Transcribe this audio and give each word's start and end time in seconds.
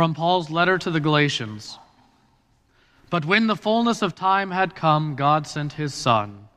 From 0.00 0.14
Paul's 0.14 0.48
letter 0.48 0.78
to 0.78 0.90
the 0.90 0.98
Galatians. 0.98 1.78
But 3.10 3.26
when 3.26 3.48
the 3.48 3.54
fullness 3.54 4.00
of 4.00 4.14
time 4.14 4.50
had 4.50 4.74
come, 4.74 5.14
God 5.14 5.46
sent 5.46 5.74
his 5.74 5.92
Son, 5.92 6.48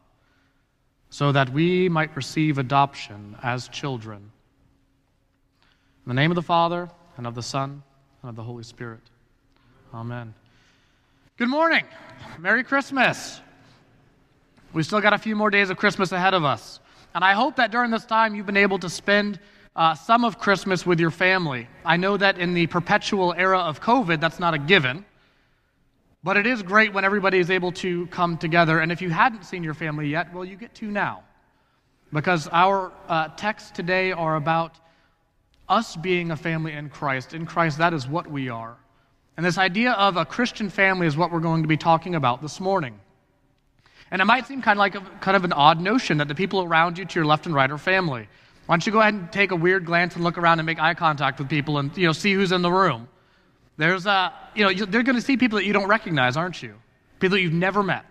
so 1.10 1.34
that 1.34 1.50
we 1.50 1.90
might 1.90 2.16
receive 2.16 2.58
adoption 2.58 3.36
as 3.44 3.68
children. 3.68 4.32
In 6.06 6.08
the 6.08 6.14
name 6.14 6.32
of 6.32 6.36
the 6.36 6.42
Father, 6.42 6.90
and 7.18 7.28
of 7.28 7.36
the 7.36 7.44
Son, 7.44 7.84
and 8.22 8.30
of 8.30 8.38
the 8.38 8.44
Holy 8.44 8.64
Spirit. 8.64 9.02
Amen. 9.94 10.34
Good 11.36 11.50
morning. 11.50 11.84
Merry 12.40 12.64
Christmas. 12.64 13.42
We 14.72 14.84
still 14.84 15.02
got 15.02 15.12
a 15.12 15.18
few 15.18 15.36
more 15.36 15.50
days 15.50 15.70
of 15.70 15.76
Christmas 15.76 16.14
ahead 16.14 16.34
of 16.34 16.46
us. 16.46 16.80
And 17.14 17.26
I 17.26 17.34
hope 17.34 17.58
that 17.58 17.72
during 17.72 17.92
this 17.92 18.06
time 18.06 18.36
you've 18.36 18.46
been 18.46 18.56
able 18.56 18.80
to 18.80 18.90
spend 18.90 19.38
uh, 19.76 19.96
some 19.96 20.24
of 20.24 20.40
Christmas 20.40 20.86
with 20.86 21.00
your 21.00 21.12
family. 21.12 21.68
I 21.84 21.98
know 21.98 22.18
that 22.18 22.38
in 22.38 22.54
the 22.54 22.68
perpetual 22.68 23.34
era 23.36 23.60
of 23.60 23.82
COVID, 23.82 24.20
that's 24.20 24.40
not 24.40 24.54
a 24.54 24.60
given. 24.60 25.06
But 26.24 26.38
it 26.38 26.48
is 26.48 26.64
great 26.64 26.94
when 26.94 27.04
everybody 27.04 27.38
is 27.38 27.52
able 27.52 27.74
to 27.74 28.08
come 28.08 28.38
together. 28.38 28.80
And 28.80 28.92
if 28.92 29.02
you 29.02 29.10
hadn't 29.10 29.44
seen 29.44 29.64
your 29.64 29.74
family 29.74 30.08
yet, 30.08 30.34
well, 30.34 30.46
you 30.46 30.56
get 30.56 30.74
to 30.76 30.86
now. 30.86 31.24
Because 32.14 32.48
our 32.50 32.94
uh, 33.10 33.28
texts 33.30 33.72
today 33.72 34.14
are 34.14 34.36
about 34.36 34.80
us 35.68 35.96
being 35.98 36.32
a 36.32 36.38
family 36.38 36.74
in 36.74 36.90
Christ. 36.90 37.34
In 37.34 37.46
Christ, 37.46 37.78
that 37.80 37.94
is 37.94 38.08
what 38.08 38.30
we 38.30 38.48
are. 38.48 38.78
And 39.36 39.46
this 39.46 39.58
idea 39.58 39.94
of 39.94 40.16
a 40.16 40.24
Christian 40.24 40.70
family 40.70 41.08
is 41.08 41.18
what 41.18 41.32
we're 41.32 41.40
going 41.40 41.64
to 41.64 41.68
be 41.68 41.78
talking 41.78 42.16
about 42.16 42.42
this 42.42 42.60
morning. 42.60 43.00
And 44.12 44.22
it 44.22 44.26
might 44.26 44.46
seem 44.46 44.62
kind 44.62 44.78
of 44.78 44.80
like 44.80 44.96
a, 44.96 45.02
kind 45.20 45.36
of 45.36 45.44
an 45.44 45.54
odd 45.54 45.82
notion 45.82 46.20
that 46.20 46.28
the 46.28 46.36
people 46.36 46.62
around 46.64 47.00
you 47.00 47.06
to 47.06 47.20
your 47.20 47.26
left 47.26 47.48
and 47.48 47.56
right 47.56 47.70
are 47.70 47.80
family. 47.80 48.30
Why 48.66 48.76
don't 48.76 48.86
you 48.86 48.94
go 48.94 49.02
ahead 49.02 49.14
and 49.14 49.32
take 49.32 49.52
a 49.52 49.56
weird 49.56 49.86
glance 49.86 50.16
and 50.16 50.24
look 50.24 50.38
around 50.38 50.60
and 50.60 50.66
make 50.66 50.80
eye 50.80 50.94
contact 50.94 51.40
with 51.40 51.50
people 51.50 51.78
and 51.80 51.96
you 51.98 52.08
know 52.08 52.14
see 52.14 52.34
who's 52.34 52.52
in 52.52 52.62
the 52.62 52.72
room? 52.72 53.10
There's 53.78 54.06
a 54.06 54.34
you 54.56 54.64
know 54.64 54.86
they're 54.86 55.04
going 55.04 55.16
to 55.16 55.22
see 55.22 55.38
people 55.38 55.58
that 55.58 55.66
you 55.66 55.74
don't 55.74 55.88
recognize, 55.88 56.38
aren't 56.38 56.62
you? 56.62 56.76
People 57.20 57.38
you've 57.38 57.54
never 57.54 57.84
met. 57.84 58.06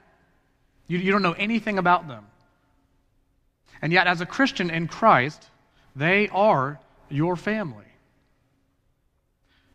You, 0.88 0.98
you 0.98 1.12
don't 1.12 1.22
know 1.22 1.32
anything 1.32 1.78
about 1.78 2.08
them. 2.08 2.27
And 3.80 3.92
yet, 3.92 4.06
as 4.06 4.20
a 4.20 4.27
Christian 4.27 4.70
in 4.70 4.88
Christ, 4.88 5.42
they 5.96 6.28
are 6.28 6.78
your 7.08 7.36
family. 7.36 7.84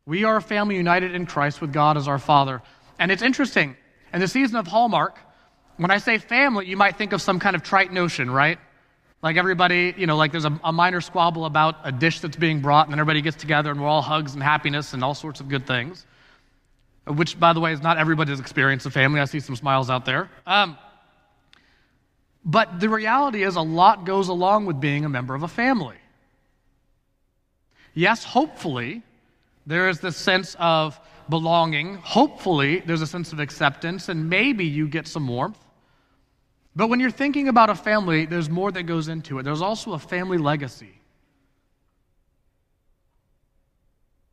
We 0.05 0.23
are 0.23 0.37
a 0.37 0.41
family 0.41 0.77
united 0.77 1.13
in 1.13 1.25
Christ 1.25 1.59
with 1.59 1.73
God 1.73 1.97
as 1.97 2.07
our 2.07 2.19
Father. 2.19 2.61
And 2.97 3.11
it's 3.11 3.21
interesting, 3.21 3.75
in 4.13 4.21
the 4.21 4.27
season 4.27 4.55
of 4.55 4.67
Hallmark, 4.67 5.17
when 5.75 5.91
I 5.91 5.97
say 5.97 6.17
family, 6.17 6.65
you 6.65 6.77
might 6.77 6.97
think 6.97 7.13
of 7.13 7.21
some 7.21 7.39
kind 7.39 7.55
of 7.55 7.63
trite 7.63 7.91
notion, 7.91 8.31
right? 8.31 8.57
Like 9.23 9.35
everybody, 9.35 9.95
you 9.97 10.05
know, 10.05 10.15
like 10.15 10.31
there's 10.31 10.45
a, 10.45 10.59
a, 10.63 10.71
minor 10.71 11.01
squabble 11.01 11.45
about 11.45 11.77
a 11.83 11.91
dish 11.91 12.19
that's 12.19 12.37
being 12.37 12.61
brought, 12.61 12.85
and 12.85 12.93
then 12.93 12.99
everybody 12.99 13.21
gets 13.21 13.37
together 13.37 13.71
and 13.71 13.81
we're 13.81 13.87
all 13.87 14.03
hugs 14.03 14.33
and 14.33 14.43
happiness 14.43 14.93
and 14.93 15.03
all 15.03 15.15
sorts 15.15 15.39
of 15.39 15.49
good 15.49 15.65
things. 15.65 16.05
Which, 17.07 17.39
by 17.39 17.53
the 17.53 17.59
way, 17.59 17.71
is 17.71 17.81
not 17.81 17.97
everybody's 17.97 18.39
experience 18.39 18.85
of 18.85 18.93
family. 18.93 19.19
I 19.19 19.25
see 19.25 19.39
some 19.39 19.55
smiles 19.55 19.89
out 19.89 20.05
there. 20.05 20.29
Um, 20.45 20.77
but 22.45 22.79
the 22.79 22.89
reality 22.89 23.43
is, 23.43 23.55
a 23.55 23.61
lot 23.61 24.05
goes 24.05 24.27
along 24.27 24.65
with 24.65 24.79
being 24.79 25.03
a 25.03 25.09
member 25.09 25.33
of 25.33 25.43
a 25.43 25.47
family. 25.47 25.97
Yes, 27.93 28.23
hopefully, 28.23 29.02
there 29.65 29.89
is 29.89 29.99
this 29.99 30.15
sense 30.15 30.55
of 30.59 30.99
belonging. 31.29 31.95
Hopefully, 31.95 32.81
there's 32.85 33.02
a 33.02 33.07
sense 33.07 33.33
of 33.33 33.39
acceptance, 33.39 34.09
and 34.09 34.29
maybe 34.29 34.65
you 34.65 34.87
get 34.87 35.07
some 35.07 35.27
warmth. 35.27 35.57
But 36.78 36.89
when 36.89 37.00
you're 37.00 37.09
thinking 37.09 37.47
about 37.47 37.72
a 37.72 37.75
family, 37.75 38.28
there's 38.28 38.52
more 38.52 38.72
that 38.72 38.83
goes 38.83 39.08
into 39.08 39.39
it. 39.39 39.44
There's 39.44 39.64
also 39.64 39.94
a 39.94 40.00
family 40.00 40.38
legacy. 40.38 40.94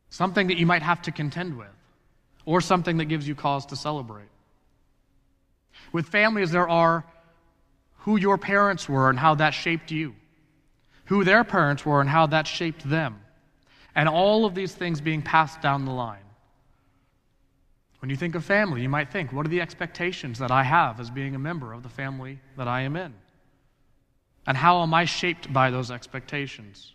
Something 0.09 0.45
that 0.47 0.57
you 0.57 0.67
might 0.67 0.83
have 0.83 1.01
to 1.01 1.11
contend 1.11 1.57
with, 1.57 1.75
or 2.45 2.61
something 2.61 2.97
that 2.97 3.05
gives 3.05 3.27
you 3.27 3.33
cause 3.33 3.65
to 3.65 3.75
celebrate. 3.75 4.29
With 5.91 6.05
families, 6.05 6.51
there 6.51 6.69
are 6.69 7.03
who 8.01 8.15
your 8.15 8.37
parents 8.37 8.87
were 8.87 9.09
and 9.09 9.17
how 9.17 9.33
that 9.35 9.55
shaped 9.55 9.89
you, 9.89 10.13
who 11.05 11.23
their 11.23 11.43
parents 11.43 11.83
were 11.83 11.99
and 11.99 12.07
how 12.07 12.27
that 12.27 12.45
shaped 12.45 12.87
them, 12.87 13.19
and 13.95 14.07
all 14.07 14.45
of 14.45 14.53
these 14.53 14.75
things 14.75 15.01
being 15.01 15.23
passed 15.23 15.61
down 15.61 15.85
the 15.85 15.91
line. 15.91 16.24
When 18.05 18.11
you 18.11 18.17
think 18.17 18.35
of 18.35 18.45
family, 18.45 18.83
you 18.83 18.89
might 18.89 19.11
think, 19.11 19.33
what 19.33 19.47
are 19.47 19.49
the 19.49 19.61
expectations 19.61 20.37
that 20.37 20.51
I 20.51 20.61
have 20.61 20.99
as 20.99 21.09
being 21.09 21.33
a 21.33 21.39
member 21.39 21.73
of 21.73 21.81
the 21.81 21.89
family 21.89 22.37
that 22.55 22.67
I 22.67 22.81
am 22.81 22.95
in? 22.95 23.15
And 24.45 24.55
how 24.55 24.83
am 24.83 24.93
I 24.93 25.05
shaped 25.05 25.51
by 25.51 25.71
those 25.71 25.89
expectations? 25.89 26.93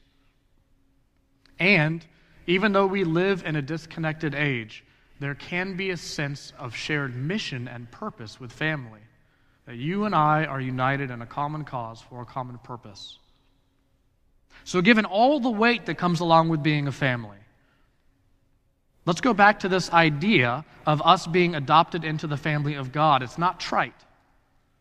And 1.59 2.07
even 2.47 2.71
though 2.71 2.87
we 2.87 3.03
live 3.03 3.45
in 3.45 3.57
a 3.57 3.61
disconnected 3.61 4.37
age, 4.37 4.85
there 5.19 5.35
can 5.35 5.77
be 5.77 5.91
a 5.91 5.97
sense 5.97 6.53
of 6.57 6.77
shared 6.77 7.17
mission 7.17 7.67
and 7.67 7.91
purpose 7.91 8.39
with 8.39 8.53
family. 8.53 9.03
That 9.67 9.79
you 9.79 10.05
and 10.05 10.15
I 10.15 10.45
are 10.45 10.61
united 10.61 11.11
in 11.11 11.23
a 11.23 11.27
common 11.27 11.65
cause 11.65 12.01
for 12.01 12.23
a 12.23 12.25
common 12.25 12.59
purpose. 12.59 13.19
So, 14.63 14.81
given 14.81 15.07
all 15.07 15.41
the 15.41 15.51
weight 15.51 15.87
that 15.87 15.99
comes 15.99 16.21
along 16.21 16.51
with 16.51 16.63
being 16.63 16.87
a 16.87 16.93
family, 16.93 17.40
Let's 19.07 19.21
go 19.21 19.33
back 19.33 19.61
to 19.61 19.69
this 19.69 19.91
idea 19.91 20.65
of 20.87 21.03
us 21.03 21.27
being 21.27 21.55
adopted 21.55 22.05
into 22.05 22.27
the 22.27 22.37
family 22.37 22.75
of 22.75 22.93
God. 22.93 23.23
It's 23.23 23.39
not 23.39 23.61
trite, 23.61 23.95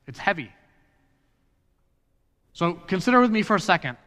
it's 0.07 0.19
heavy. 0.19 0.52
So 2.53 2.74
consider 2.74 3.22
with 3.22 3.31
me 3.31 3.41
for 3.41 3.56
a 3.56 3.59
second. 3.59 3.97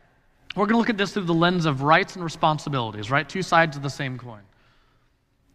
We're 0.55 0.67
going 0.67 0.75
to 0.75 0.79
look 0.79 0.91
at 0.91 0.99
this 0.99 1.15
through 1.15 1.25
the 1.25 1.33
lens 1.33 1.65
of 1.65 1.81
rights 1.81 2.15
and 2.15 2.23
responsibilities, 2.23 3.11
right? 3.11 3.27
Two 3.27 3.41
sides 3.41 3.77
of 3.77 3.83
the 3.83 3.89
same 3.89 4.19
coin. 4.19 4.43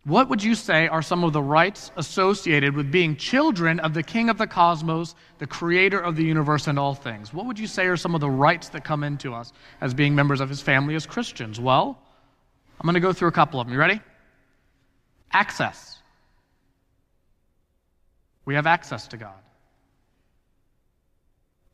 What 0.06 0.30
would 0.30 0.42
you 0.42 0.56
say 0.56 0.88
are 0.88 1.02
some 1.02 1.24
of 1.24 1.34
the 1.34 1.42
rights 1.42 1.92
associated 1.98 2.76
with 2.76 2.92
being 2.92 3.18
children 3.18 3.80
of 3.82 3.94
the 3.94 4.02
King 4.02 4.30
of 4.30 4.38
the 4.38 4.48
cosmos, 4.48 5.16
the 5.38 5.46
creator 5.46 6.00
of 6.00 6.16
the 6.16 6.24
universe 6.24 6.68
and 6.68 6.80
all 6.80 6.96
things? 6.96 7.34
What 7.34 7.46
would 7.46 7.60
you 7.60 7.68
say 7.68 7.88
are 7.88 7.98
some 7.98 8.16
of 8.16 8.22
the 8.22 8.30
rights 8.30 8.70
that 8.70 8.86
come 8.86 9.04
into 9.04 9.34
us 9.34 9.52
as 9.82 9.94
being 9.94 10.16
members 10.16 10.40
of 10.40 10.48
his 10.48 10.62
family 10.62 10.96
as 10.96 11.06
Christians? 11.06 11.60
Well, 11.60 12.00
I'm 12.80 12.86
going 12.86 12.94
to 12.94 13.02
go 13.02 13.12
through 13.12 13.28
a 13.28 13.34
couple 13.34 13.60
of 13.60 13.68
them. 13.68 13.74
You 13.74 13.80
ready? 13.80 14.00
Access. 15.32 15.98
We 18.46 18.56
have 18.56 18.68
access 18.68 19.08
to 19.10 19.18
God. 19.18 19.36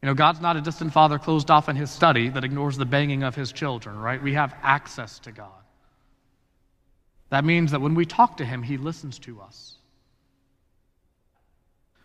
You 0.02 0.08
know, 0.08 0.16
God's 0.16 0.42
not 0.42 0.58
a 0.58 0.62
distant 0.62 0.92
father 0.92 1.18
closed 1.18 1.50
off 1.50 1.70
in 1.70 1.76
his 1.76 1.90
study 1.90 2.28
that 2.30 2.44
ignores 2.44 2.78
the 2.78 2.86
banging 2.86 3.24
of 3.24 3.36
his 3.36 3.54
children, 3.54 3.98
right? 3.98 4.22
We 4.22 4.34
have 4.34 4.54
access 4.62 5.20
to 5.20 5.32
God. 5.32 5.48
That 7.30 7.46
means 7.46 7.72
that 7.72 7.80
when 7.80 7.96
we 7.96 8.06
talk 8.06 8.38
to 8.38 8.46
him, 8.46 8.64
he 8.64 8.78
listens 8.78 9.18
to 9.20 9.40
us. 9.40 9.76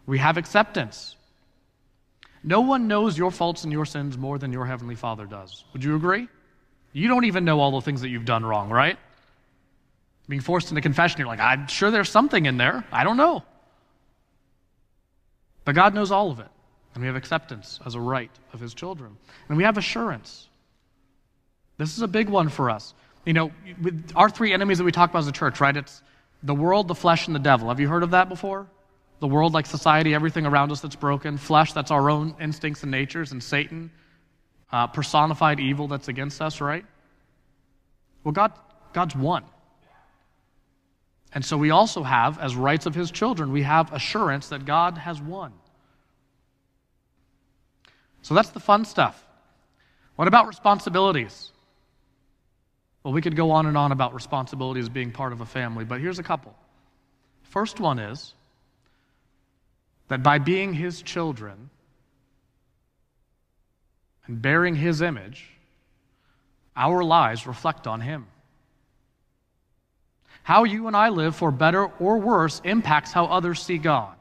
We 0.07 0.19
have 0.19 0.37
acceptance. 0.37 1.17
No 2.45 2.61
one 2.61 2.89
knows 2.89 3.19
your 3.19 3.31
faults 3.31 3.65
and 3.65 3.73
your 3.73 3.85
sins 3.85 4.17
more 4.17 4.39
than 4.39 4.53
your 4.53 4.65
heavenly 4.65 4.95
Father 4.95 5.27
does. 5.27 5.65
Would 5.73 5.83
you 5.83 5.97
agree? 5.97 6.29
You 6.93 7.09
don't 7.09 7.25
even 7.25 7.45
know 7.45 7.61
all 7.61 7.73
the 7.73 7.81
things 7.81 8.01
that 8.03 8.09
you've 8.11 8.25
done 8.25 8.45
wrong, 8.45 8.71
right? 8.71 8.99
Being 10.29 10.43
forced 10.43 10.71
into 10.71 10.81
confession, 10.81 11.19
you're 11.19 11.27
like, 11.27 11.41
I'm 11.41 11.67
sure 11.69 11.91
there's 11.91 12.11
something 12.11 12.47
in 12.47 12.59
there. 12.59 12.85
I 12.93 13.05
don't 13.05 13.17
know. 13.17 13.43
But 15.65 15.75
God 15.75 15.95
knows 15.95 16.11
all 16.11 16.31
of 16.31 16.39
it. 16.41 16.49
And 16.95 17.03
we 17.03 17.07
have 17.07 17.17
acceptance 17.17 17.79
as 17.87 17.95
a 17.95 18.01
right 18.01 18.31
of 18.53 18.61
His 18.61 18.75
children. 18.75 19.17
And 19.49 19.57
we 19.57 19.65
have 19.65 19.79
assurance. 19.79 20.49
This 21.79 21.97
is 21.97 22.03
a 22.03 22.09
big 22.09 22.29
won 22.29 22.49
for 22.49 22.71
us. 22.71 22.95
You 23.25 23.33
know, 23.33 23.53
with 23.83 24.13
our 24.17 24.29
three 24.29 24.53
enemies 24.53 24.79
that 24.79 24.85
we 24.85 24.93
talk 24.93 25.11
about 25.11 25.21
as 25.21 25.29
a 25.29 25.33
church, 25.33 25.61
right? 25.61 25.77
It's 25.77 26.03
the 26.43 26.55
world, 26.55 26.89
the 26.89 26.95
flesh, 26.95 27.27
and 27.27 27.35
the 27.35 27.41
devil. 27.41 27.69
Have 27.69 27.81
you 27.81 27.89
heard 27.89 28.03
of 28.03 28.11
that 28.11 28.29
before? 28.29 28.67
The 29.21 29.27
world, 29.27 29.53
like 29.55 29.67
society, 29.67 30.15
everything 30.15 30.47
around 30.47 30.73
us 30.73 30.81
that's 30.81 30.97
broken. 30.97 31.39
Flesh, 31.39 31.73
that's 31.73 31.91
our 31.91 32.11
own 32.11 32.35
instincts 32.41 32.83
and 32.83 32.91
natures. 32.91 33.33
And 33.33 33.43
Satan, 33.43 33.91
uh, 34.73 34.87
personified 34.87 35.61
evil 35.61 35.89
that's 35.89 36.09
against 36.09 36.41
us, 36.41 36.61
right? 36.61 36.85
Well, 38.25 38.33
God, 38.33 38.53
God's 38.93 39.17
one. 39.17 39.45
And 41.35 41.45
so 41.45 41.57
we 41.57 41.71
also 41.71 42.03
have, 42.03 42.39
as 42.39 42.57
rights 42.57 42.87
of 42.87 42.95
his 42.95 43.11
children, 43.11 43.53
we 43.53 43.63
have 43.63 43.93
assurance 43.93 44.49
that 44.49 44.65
God 44.65 44.97
has 44.99 45.21
won. 45.21 45.53
So 48.23 48.35
that's 48.35 48.51
the 48.51 48.61
fun 48.61 48.85
stuff. 48.85 49.25
What 50.17 50.29
about 50.29 50.47
responsibilities? 50.47 51.53
Well, 53.03 53.13
we 53.13 53.23
could 53.23 53.37
go 53.37 53.53
on 53.53 53.67
and 53.67 53.77
on 53.77 53.93
about 53.93 54.15
responsibilities 54.15 54.89
being 54.89 55.13
part 55.13 55.33
of 55.33 55.41
a 55.41 55.47
family, 55.47 55.85
but 55.85 56.01
here's 56.01 56.19
a 56.19 56.23
couple. 56.23 56.55
First 57.43 57.81
one 57.81 57.99
is 57.99 58.35
that 60.09 60.23
by 60.23 60.39
being 60.39 60.73
his 60.75 61.01
children 61.03 61.71
and 64.27 64.43
bearing 64.43 64.75
his 64.75 65.01
image, 65.01 65.49
our 66.77 67.03
lives 67.03 67.47
reflect 67.47 67.87
on 67.87 68.01
him. 68.01 68.27
How 70.49 70.65
you 70.65 70.87
and 70.87 70.97
I 70.97 71.11
live, 71.11 71.37
for 71.37 71.51
better 71.51 71.89
or 72.01 72.17
worse, 72.17 72.63
impacts 72.65 73.13
how 73.13 73.27
others 73.27 73.61
see 73.61 73.77
God. 73.77 74.17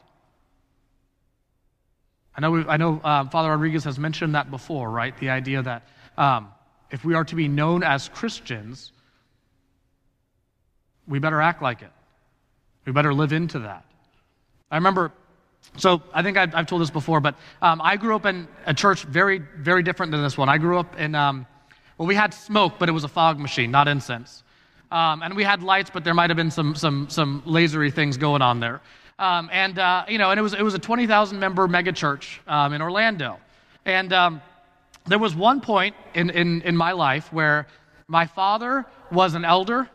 I 2.36 2.42
know, 2.42 2.66
I 2.68 2.76
know 2.76 3.00
uh, 3.02 3.30
Father 3.30 3.48
Rodriguez 3.48 3.86
has 3.86 3.98
mentioned 3.98 4.36
that 4.36 4.52
before, 4.52 4.92
right? 4.92 5.18
The 5.22 5.30
idea 5.30 5.62
that 5.62 5.88
um, 6.18 6.50
if 6.92 7.06
we 7.06 7.14
are 7.14 7.24
to 7.24 7.34
be 7.34 7.48
known 7.48 7.82
as 7.82 8.10
Christians, 8.10 8.92
we 11.08 11.18
better 11.18 11.40
act 11.40 11.62
like 11.62 11.82
it. 11.82 11.92
We 12.86 12.92
better 12.92 13.14
live 13.14 13.32
into 13.32 13.60
that. 13.60 13.86
I 14.70 14.76
remember, 14.76 15.14
so 15.78 16.02
I 16.14 16.24
think 16.24 16.36
I've, 16.36 16.54
I've 16.54 16.68
told 16.68 16.82
this 16.82 16.92
before, 16.92 17.22
but 17.22 17.36
um, 17.62 17.80
I 17.82 17.96
grew 17.96 18.18
up 18.18 18.26
in 18.26 18.50
a 18.66 18.74
church 18.74 19.04
very, 19.04 19.38
very 19.60 19.82
different 19.82 20.12
than 20.12 20.22
this 20.22 20.38
one. 20.38 20.50
I 20.50 20.58
grew 20.58 20.78
up 20.78 21.00
in, 21.00 21.16
um, 21.16 21.48
well, 21.98 22.06
we 22.06 22.16
had 22.16 22.34
smoke, 22.34 22.74
but 22.80 22.90
it 22.90 22.92
was 22.92 23.06
a 23.06 23.08
fog 23.08 23.40
machine, 23.40 23.72
not 23.72 23.88
incense. 23.88 24.44
Um, 24.92 25.22
and 25.22 25.36
we 25.36 25.44
had 25.44 25.63
lights, 25.63 25.89
but 25.94 26.04
there 26.04 26.13
might 26.13 26.30
have 26.30 26.38
been 26.38 26.51
some, 26.51 26.75
some, 26.75 27.10
some 27.10 27.42
lasery 27.45 27.94
things 27.94 28.18
going 28.18 28.42
on 28.42 28.60
there. 28.60 28.81
Um, 29.19 29.50
and, 29.51 29.80
uh, 29.80 30.06
you 30.07 30.18
know, 30.18 30.31
and 30.31 30.39
it 30.39 30.44
was, 30.44 30.54
it 30.54 30.62
was 30.62 30.74
a 30.74 30.80
20,000 30.80 31.39
member 31.39 31.68
mega 31.68 31.92
church 31.92 32.39
um, 32.48 32.74
in 32.74 32.81
Orlando. 32.81 33.38
And 33.86 34.13
um, 34.13 34.42
there 35.06 35.19
was 35.19 35.36
one 35.36 35.60
point 35.60 35.95
in, 36.13 36.30
in, 36.30 36.62
in 36.62 36.78
my 36.78 36.92
life 36.92 37.34
where 37.34 37.68
my 38.07 38.25
father 38.25 38.86
was 39.12 39.34
an 39.34 39.44
elder. 39.44 39.89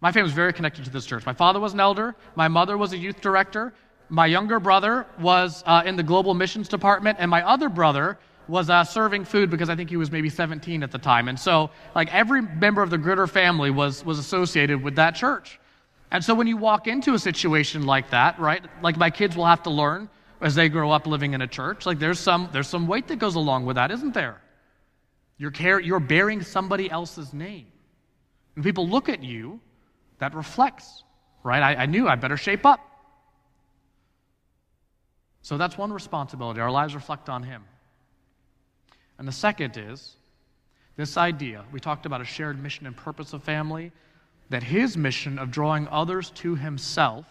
My 0.00 0.12
family 0.12 0.24
was 0.24 0.32
very 0.32 0.52
connected 0.52 0.84
to 0.84 0.90
this 0.90 1.06
church. 1.06 1.24
My 1.24 1.32
father 1.32 1.60
was 1.60 1.72
an 1.72 1.80
elder. 1.80 2.14
My 2.34 2.48
mother 2.48 2.76
was 2.76 2.92
a 2.92 2.98
youth 2.98 3.20
director. 3.20 3.72
My 4.10 4.26
younger 4.26 4.60
brother 4.60 5.06
was 5.18 5.62
uh, 5.64 5.82
in 5.86 5.96
the 5.96 6.02
global 6.02 6.34
missions 6.34 6.68
department. 6.68 7.18
And 7.20 7.30
my 7.30 7.46
other 7.46 7.68
brother 7.68 8.18
was 8.48 8.70
uh, 8.70 8.84
serving 8.84 9.24
food 9.24 9.50
because 9.50 9.68
I 9.68 9.76
think 9.76 9.90
he 9.90 9.96
was 9.96 10.10
maybe 10.10 10.28
17 10.28 10.82
at 10.82 10.90
the 10.90 10.98
time. 10.98 11.28
And 11.28 11.38
so, 11.38 11.70
like, 11.94 12.12
every 12.12 12.42
member 12.42 12.82
of 12.82 12.90
the 12.90 12.98
Gritter 12.98 13.28
family 13.28 13.70
was, 13.70 14.04
was 14.04 14.18
associated 14.18 14.82
with 14.82 14.96
that 14.96 15.14
church. 15.14 15.58
And 16.10 16.22
so, 16.22 16.34
when 16.34 16.46
you 16.46 16.56
walk 16.56 16.86
into 16.86 17.14
a 17.14 17.18
situation 17.18 17.86
like 17.86 18.10
that, 18.10 18.38
right, 18.38 18.64
like 18.82 18.96
my 18.96 19.10
kids 19.10 19.36
will 19.36 19.46
have 19.46 19.62
to 19.64 19.70
learn 19.70 20.08
as 20.40 20.54
they 20.54 20.68
grow 20.68 20.90
up 20.90 21.06
living 21.06 21.32
in 21.32 21.42
a 21.42 21.46
church, 21.46 21.86
like, 21.86 21.98
there's 21.98 22.18
some, 22.18 22.48
there's 22.52 22.68
some 22.68 22.86
weight 22.86 23.08
that 23.08 23.18
goes 23.18 23.34
along 23.34 23.64
with 23.66 23.76
that, 23.76 23.90
isn't 23.90 24.14
there? 24.14 24.40
You're, 25.38 25.50
care, 25.50 25.80
you're 25.80 26.00
bearing 26.00 26.42
somebody 26.42 26.90
else's 26.90 27.32
name. 27.32 27.66
And 28.54 28.64
people 28.64 28.88
look 28.88 29.08
at 29.08 29.22
you, 29.22 29.60
that 30.18 30.34
reflects, 30.34 31.02
right? 31.42 31.62
I, 31.62 31.82
I 31.82 31.86
knew 31.86 32.08
I 32.08 32.14
better 32.14 32.36
shape 32.36 32.64
up. 32.64 32.80
So 35.42 35.58
that's 35.58 35.76
one 35.76 35.92
responsibility. 35.92 36.60
Our 36.60 36.70
lives 36.70 36.94
reflect 36.94 37.28
on 37.28 37.42
Him. 37.42 37.64
And 39.18 39.28
the 39.28 39.32
second 39.32 39.76
is 39.76 40.16
this 40.96 41.16
idea 41.16 41.64
we 41.72 41.80
talked 41.80 42.06
about 42.06 42.20
a 42.20 42.24
shared 42.24 42.62
mission 42.62 42.86
and 42.86 42.96
purpose 42.96 43.32
of 43.32 43.42
family, 43.42 43.92
that 44.50 44.62
his 44.62 44.96
mission 44.96 45.38
of 45.38 45.50
drawing 45.50 45.88
others 45.88 46.30
to 46.30 46.54
himself, 46.54 47.26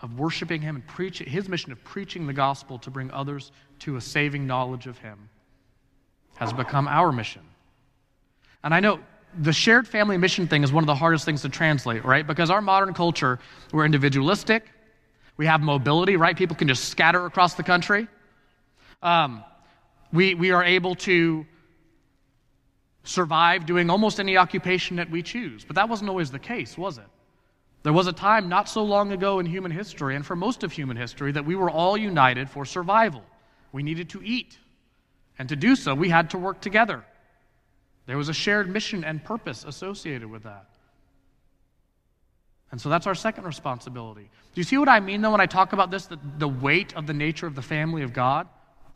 of 0.00 0.18
worshiping 0.18 0.60
him 0.60 0.76
and 0.76 0.86
preaching, 0.86 1.28
his 1.28 1.48
mission 1.48 1.72
of 1.72 1.82
preaching 1.84 2.26
the 2.26 2.32
gospel 2.32 2.78
to 2.78 2.90
bring 2.90 3.10
others 3.10 3.52
to 3.80 3.96
a 3.96 4.00
saving 4.00 4.46
knowledge 4.46 4.86
of 4.86 4.98
him, 4.98 5.28
has 6.36 6.52
become 6.52 6.88
our 6.88 7.12
mission. 7.12 7.42
And 8.64 8.74
I 8.74 8.80
know 8.80 8.98
the 9.38 9.52
shared 9.52 9.86
family 9.86 10.18
mission 10.18 10.48
thing 10.48 10.64
is 10.64 10.72
one 10.72 10.82
of 10.82 10.86
the 10.86 10.94
hardest 10.94 11.24
things 11.24 11.42
to 11.42 11.48
translate, 11.48 12.04
right? 12.04 12.26
Because 12.26 12.50
our 12.50 12.60
modern 12.60 12.94
culture, 12.94 13.38
we're 13.72 13.84
individualistic, 13.84 14.64
we 15.36 15.46
have 15.46 15.60
mobility, 15.60 16.16
right? 16.16 16.36
People 16.36 16.56
can 16.56 16.68
just 16.68 16.86
scatter 16.86 17.24
across 17.26 17.54
the 17.54 17.62
country. 17.62 18.08
Um, 19.02 19.44
we, 20.12 20.34
we 20.34 20.50
are 20.50 20.64
able 20.64 20.94
to 20.96 21.46
survive 23.04 23.66
doing 23.66 23.90
almost 23.90 24.20
any 24.20 24.36
occupation 24.36 24.96
that 24.96 25.10
we 25.10 25.22
choose. 25.22 25.64
But 25.64 25.76
that 25.76 25.88
wasn't 25.88 26.10
always 26.10 26.30
the 26.30 26.38
case, 26.38 26.76
was 26.76 26.98
it? 26.98 27.04
There 27.82 27.92
was 27.92 28.06
a 28.06 28.12
time 28.12 28.48
not 28.48 28.68
so 28.68 28.84
long 28.84 29.12
ago 29.12 29.38
in 29.38 29.46
human 29.46 29.70
history, 29.70 30.14
and 30.14 30.24
for 30.24 30.36
most 30.36 30.62
of 30.62 30.72
human 30.72 30.96
history, 30.96 31.32
that 31.32 31.46
we 31.46 31.56
were 31.56 31.70
all 31.70 31.96
united 31.96 32.50
for 32.50 32.66
survival. 32.66 33.22
We 33.72 33.82
needed 33.82 34.10
to 34.10 34.22
eat. 34.22 34.58
And 35.38 35.48
to 35.48 35.56
do 35.56 35.74
so, 35.74 35.94
we 35.94 36.10
had 36.10 36.30
to 36.30 36.38
work 36.38 36.60
together. 36.60 37.04
There 38.06 38.18
was 38.18 38.28
a 38.28 38.34
shared 38.34 38.68
mission 38.68 39.04
and 39.04 39.24
purpose 39.24 39.64
associated 39.64 40.30
with 40.30 40.42
that. 40.42 40.66
And 42.70 42.80
so 42.80 42.88
that's 42.88 43.06
our 43.06 43.14
second 43.14 43.44
responsibility. 43.44 44.28
Do 44.54 44.60
you 44.60 44.64
see 44.64 44.76
what 44.76 44.88
I 44.88 45.00
mean, 45.00 45.22
though, 45.22 45.30
when 45.30 45.40
I 45.40 45.46
talk 45.46 45.72
about 45.72 45.90
this 45.90 46.06
the, 46.06 46.18
the 46.38 46.48
weight 46.48 46.94
of 46.94 47.06
the 47.06 47.14
nature 47.14 47.46
of 47.46 47.54
the 47.54 47.62
family 47.62 48.02
of 48.02 48.12
God? 48.12 48.46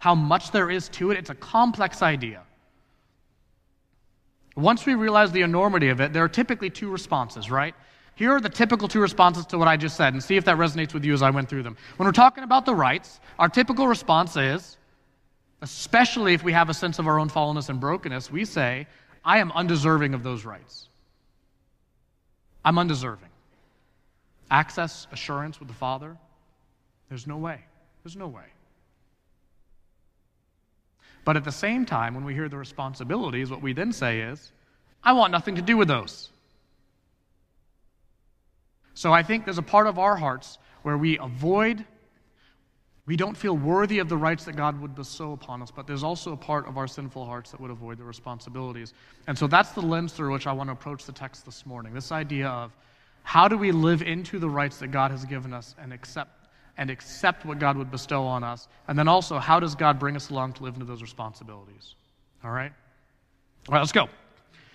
How 0.04 0.14
much 0.14 0.50
there 0.50 0.70
is 0.70 0.90
to 0.90 1.12
it. 1.12 1.16
It's 1.16 1.30
a 1.30 1.34
complex 1.34 2.02
idea. 2.02 2.42
Once 4.54 4.84
we 4.84 4.92
realize 4.92 5.32
the 5.32 5.40
enormity 5.40 5.88
of 5.88 5.98
it, 5.98 6.12
there 6.12 6.22
are 6.22 6.28
typically 6.28 6.68
two 6.68 6.90
responses, 6.90 7.50
right? 7.50 7.74
Here 8.14 8.30
are 8.32 8.40
the 8.42 8.50
typical 8.50 8.86
two 8.86 9.00
responses 9.00 9.46
to 9.46 9.56
what 9.56 9.66
I 9.66 9.78
just 9.78 9.96
said, 9.96 10.12
and 10.12 10.22
see 10.22 10.36
if 10.36 10.44
that 10.44 10.58
resonates 10.58 10.92
with 10.92 11.06
you 11.06 11.14
as 11.14 11.22
I 11.22 11.30
went 11.30 11.48
through 11.48 11.62
them. 11.62 11.78
When 11.96 12.06
we're 12.06 12.12
talking 12.12 12.44
about 12.44 12.66
the 12.66 12.74
rights, 12.74 13.18
our 13.38 13.48
typical 13.48 13.88
response 13.88 14.36
is, 14.36 14.76
especially 15.62 16.34
if 16.34 16.44
we 16.44 16.52
have 16.52 16.68
a 16.68 16.74
sense 16.74 16.98
of 16.98 17.06
our 17.06 17.18
own 17.18 17.30
fallenness 17.30 17.70
and 17.70 17.80
brokenness, 17.80 18.30
we 18.30 18.44
say, 18.44 18.86
I 19.24 19.38
am 19.38 19.52
undeserving 19.52 20.12
of 20.12 20.22
those 20.22 20.44
rights. 20.44 20.90
I'm 22.62 22.78
undeserving. 22.78 23.30
Access, 24.50 25.06
assurance 25.12 25.60
with 25.60 25.68
the 25.68 25.74
Father, 25.74 26.14
there's 27.08 27.26
no 27.26 27.38
way. 27.38 27.60
There's 28.02 28.16
no 28.16 28.28
way. 28.28 28.44
But 31.24 31.36
at 31.36 31.44
the 31.44 31.52
same 31.52 31.86
time, 31.86 32.14
when 32.14 32.24
we 32.24 32.34
hear 32.34 32.48
the 32.48 32.58
responsibilities, 32.58 33.50
what 33.50 33.62
we 33.62 33.72
then 33.72 33.92
say 33.92 34.20
is, 34.20 34.52
I 35.02 35.12
want 35.12 35.32
nothing 35.32 35.54
to 35.56 35.62
do 35.62 35.76
with 35.76 35.88
those. 35.88 36.30
So 38.94 39.12
I 39.12 39.22
think 39.22 39.44
there's 39.44 39.58
a 39.58 39.62
part 39.62 39.86
of 39.86 39.98
our 39.98 40.16
hearts 40.16 40.58
where 40.82 40.96
we 40.96 41.18
avoid, 41.18 41.84
we 43.06 43.16
don't 43.16 43.36
feel 43.36 43.56
worthy 43.56 43.98
of 43.98 44.08
the 44.08 44.16
rights 44.16 44.44
that 44.44 44.54
God 44.54 44.80
would 44.80 44.94
bestow 44.94 45.32
upon 45.32 45.62
us, 45.62 45.70
but 45.70 45.86
there's 45.86 46.04
also 46.04 46.32
a 46.32 46.36
part 46.36 46.68
of 46.68 46.78
our 46.78 46.86
sinful 46.86 47.24
hearts 47.24 47.50
that 47.50 47.60
would 47.60 47.70
avoid 47.70 47.98
the 47.98 48.04
responsibilities. 48.04 48.92
And 49.26 49.36
so 49.36 49.46
that's 49.46 49.70
the 49.72 49.82
lens 49.82 50.12
through 50.12 50.32
which 50.32 50.46
I 50.46 50.52
want 50.52 50.68
to 50.68 50.72
approach 50.72 51.04
the 51.04 51.12
text 51.12 51.44
this 51.44 51.66
morning 51.66 51.92
this 51.92 52.12
idea 52.12 52.48
of 52.48 52.72
how 53.24 53.48
do 53.48 53.56
we 53.56 53.72
live 53.72 54.02
into 54.02 54.38
the 54.38 54.48
rights 54.48 54.78
that 54.78 54.88
God 54.88 55.10
has 55.10 55.24
given 55.24 55.52
us 55.54 55.74
and 55.80 55.92
accept 55.92 56.43
and 56.76 56.90
accept 56.90 57.44
what 57.44 57.58
God 57.58 57.76
would 57.76 57.90
bestow 57.90 58.24
on 58.24 58.42
us? 58.42 58.68
And 58.88 58.98
then 58.98 59.08
also, 59.08 59.38
how 59.38 59.60
does 59.60 59.74
God 59.74 59.98
bring 59.98 60.16
us 60.16 60.30
along 60.30 60.54
to 60.54 60.64
live 60.64 60.74
into 60.74 60.86
those 60.86 61.02
responsibilities? 61.02 61.94
All 62.42 62.50
right? 62.50 62.72
All 63.68 63.72
right, 63.72 63.80
let's 63.80 63.92
go. 63.92 64.08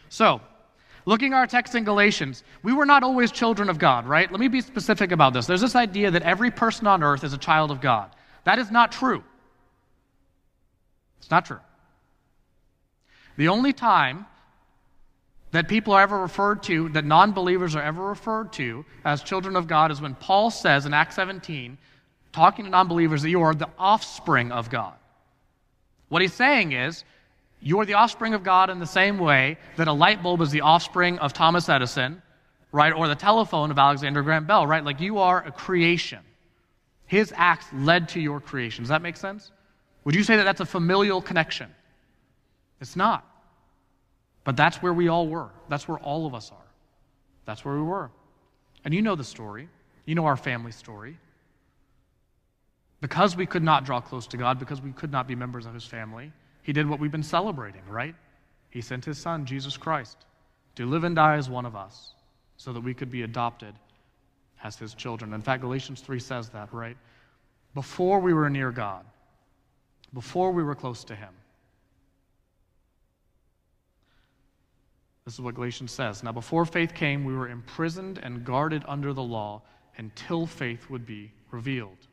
So, 0.09 0.41
looking 1.05 1.33
at 1.33 1.37
our 1.37 1.47
text 1.47 1.75
in 1.75 1.83
Galatians, 1.83 2.43
we 2.63 2.73
were 2.73 2.85
not 2.85 3.03
always 3.03 3.31
children 3.31 3.69
of 3.69 3.77
God, 3.77 4.07
right? 4.07 4.31
Let 4.31 4.39
me 4.39 4.47
be 4.47 4.61
specific 4.61 5.11
about 5.11 5.33
this. 5.33 5.45
There's 5.45 5.61
this 5.61 5.75
idea 5.75 6.11
that 6.11 6.23
every 6.23 6.51
person 6.51 6.87
on 6.87 7.03
earth 7.03 7.23
is 7.23 7.33
a 7.33 7.37
child 7.37 7.71
of 7.71 7.81
God. 7.81 8.09
That 8.45 8.59
is 8.59 8.71
not 8.71 8.91
true. 8.91 9.23
It's 11.19 11.29
not 11.29 11.45
true. 11.45 11.59
The 13.37 13.47
only 13.47 13.73
time 13.73 14.25
that 15.51 15.67
people 15.67 15.93
are 15.93 16.01
ever 16.01 16.19
referred 16.19 16.63
to, 16.63 16.89
that 16.89 17.05
non 17.05 17.31
believers 17.31 17.75
are 17.75 17.81
ever 17.81 18.03
referred 18.03 18.53
to 18.53 18.85
as 19.05 19.23
children 19.23 19.55
of 19.55 19.67
God, 19.67 19.91
is 19.91 20.01
when 20.01 20.15
Paul 20.15 20.51
says 20.51 20.85
in 20.85 20.93
Acts 20.93 21.15
17, 21.15 21.77
talking 22.31 22.65
to 22.65 22.71
non 22.71 22.87
believers, 22.87 23.21
that 23.21 23.29
you 23.29 23.41
are 23.41 23.53
the 23.53 23.69
offspring 23.77 24.51
of 24.51 24.69
God. 24.69 24.93
What 26.09 26.21
he's 26.21 26.33
saying 26.33 26.71
is, 26.71 27.03
you 27.61 27.79
are 27.79 27.85
the 27.85 27.95
offspring 27.95 28.33
of 28.33 28.43
God 28.43 28.69
in 28.69 28.79
the 28.79 28.87
same 28.87 29.17
way 29.17 29.57
that 29.75 29.87
a 29.87 29.93
light 29.93 30.23
bulb 30.23 30.41
is 30.41 30.49
the 30.49 30.61
offspring 30.61 31.19
of 31.19 31.33
Thomas 31.33 31.67
Edison, 31.67 32.21
right? 32.71 32.93
Or 32.93 33.07
the 33.07 33.15
telephone 33.15 33.69
of 33.69 33.77
Alexander 33.77 34.21
Graham 34.21 34.45
Bell, 34.45 34.65
right? 34.65 34.83
Like 34.83 35.01
you 35.01 35.17
are 35.19 35.43
a 35.45 35.51
creation. 35.51 36.19
His 37.05 37.33
acts 37.35 37.65
led 37.73 38.09
to 38.09 38.19
your 38.19 38.39
creation. 38.39 38.83
Does 38.83 38.89
that 38.89 39.01
make 39.01 39.17
sense? 39.17 39.51
Would 40.05 40.15
you 40.15 40.23
say 40.23 40.37
that 40.37 40.43
that's 40.43 40.61
a 40.61 40.65
familial 40.65 41.21
connection? 41.21 41.69
It's 42.79 42.95
not. 42.95 43.25
But 44.43 44.55
that's 44.55 44.77
where 44.81 44.93
we 44.93 45.09
all 45.09 45.27
were. 45.27 45.49
That's 45.67 45.87
where 45.87 45.97
all 45.99 46.25
of 46.25 46.33
us 46.33 46.51
are. 46.51 46.67
That's 47.45 47.65
where 47.65 47.75
we 47.75 47.81
were. 47.81 48.09
And 48.85 48.93
you 48.93 49.01
know 49.01 49.15
the 49.15 49.23
story. 49.23 49.67
You 50.05 50.15
know 50.15 50.25
our 50.25 50.37
family 50.37 50.71
story. 50.71 51.17
Because 53.01 53.35
we 53.35 53.45
could 53.45 53.63
not 53.63 53.85
draw 53.85 54.01
close 54.01 54.27
to 54.27 54.37
God, 54.37 54.59
because 54.59 54.81
we 54.81 54.91
could 54.91 55.11
not 55.11 55.27
be 55.27 55.35
members 55.35 55.65
of 55.65 55.73
His 55.73 55.85
family, 55.85 56.31
He 56.63 56.73
did 56.73 56.87
what 56.87 56.99
we've 56.99 57.11
been 57.11 57.23
celebrating, 57.23 57.81
right? 57.87 58.15
He 58.69 58.81
sent 58.81 59.05
His 59.05 59.17
Son, 59.17 59.45
Jesus 59.45 59.77
Christ, 59.77 60.17
to 60.75 60.85
live 60.85 61.03
and 61.03 61.15
die 61.15 61.35
as 61.35 61.49
one 61.49 61.65
of 61.65 61.75
us 61.75 62.11
so 62.57 62.73
that 62.73 62.81
we 62.81 62.93
could 62.93 63.09
be 63.09 63.23
adopted 63.23 63.73
as 64.63 64.77
His 64.77 64.93
children. 64.93 65.33
In 65.33 65.41
fact, 65.41 65.61
Galatians 65.61 66.01
3 66.01 66.19
says 66.19 66.49
that, 66.49 66.73
right? 66.73 66.97
Before 67.73 68.19
we 68.19 68.33
were 68.33 68.49
near 68.49 68.71
God, 68.71 69.05
before 70.13 70.51
we 70.51 70.63
were 70.63 70.75
close 70.75 71.03
to 71.05 71.15
Him, 71.15 71.33
This 75.29 75.35
is 75.35 75.41
what 75.41 75.53
Galatians 75.53 75.91
says. 75.91 76.23
Now, 76.23 76.31
before 76.31 76.65
faith 76.65 76.95
came, 76.95 77.23
we 77.23 77.35
were 77.35 77.49
imprisoned 77.49 78.19
and 78.23 78.43
guarded 78.43 78.83
under 78.87 79.13
the 79.13 79.21
law 79.21 79.61
until 79.97 80.47
faith 80.47 80.89
would 80.89 81.05
be 81.05 81.31
revealed. 81.51 82.08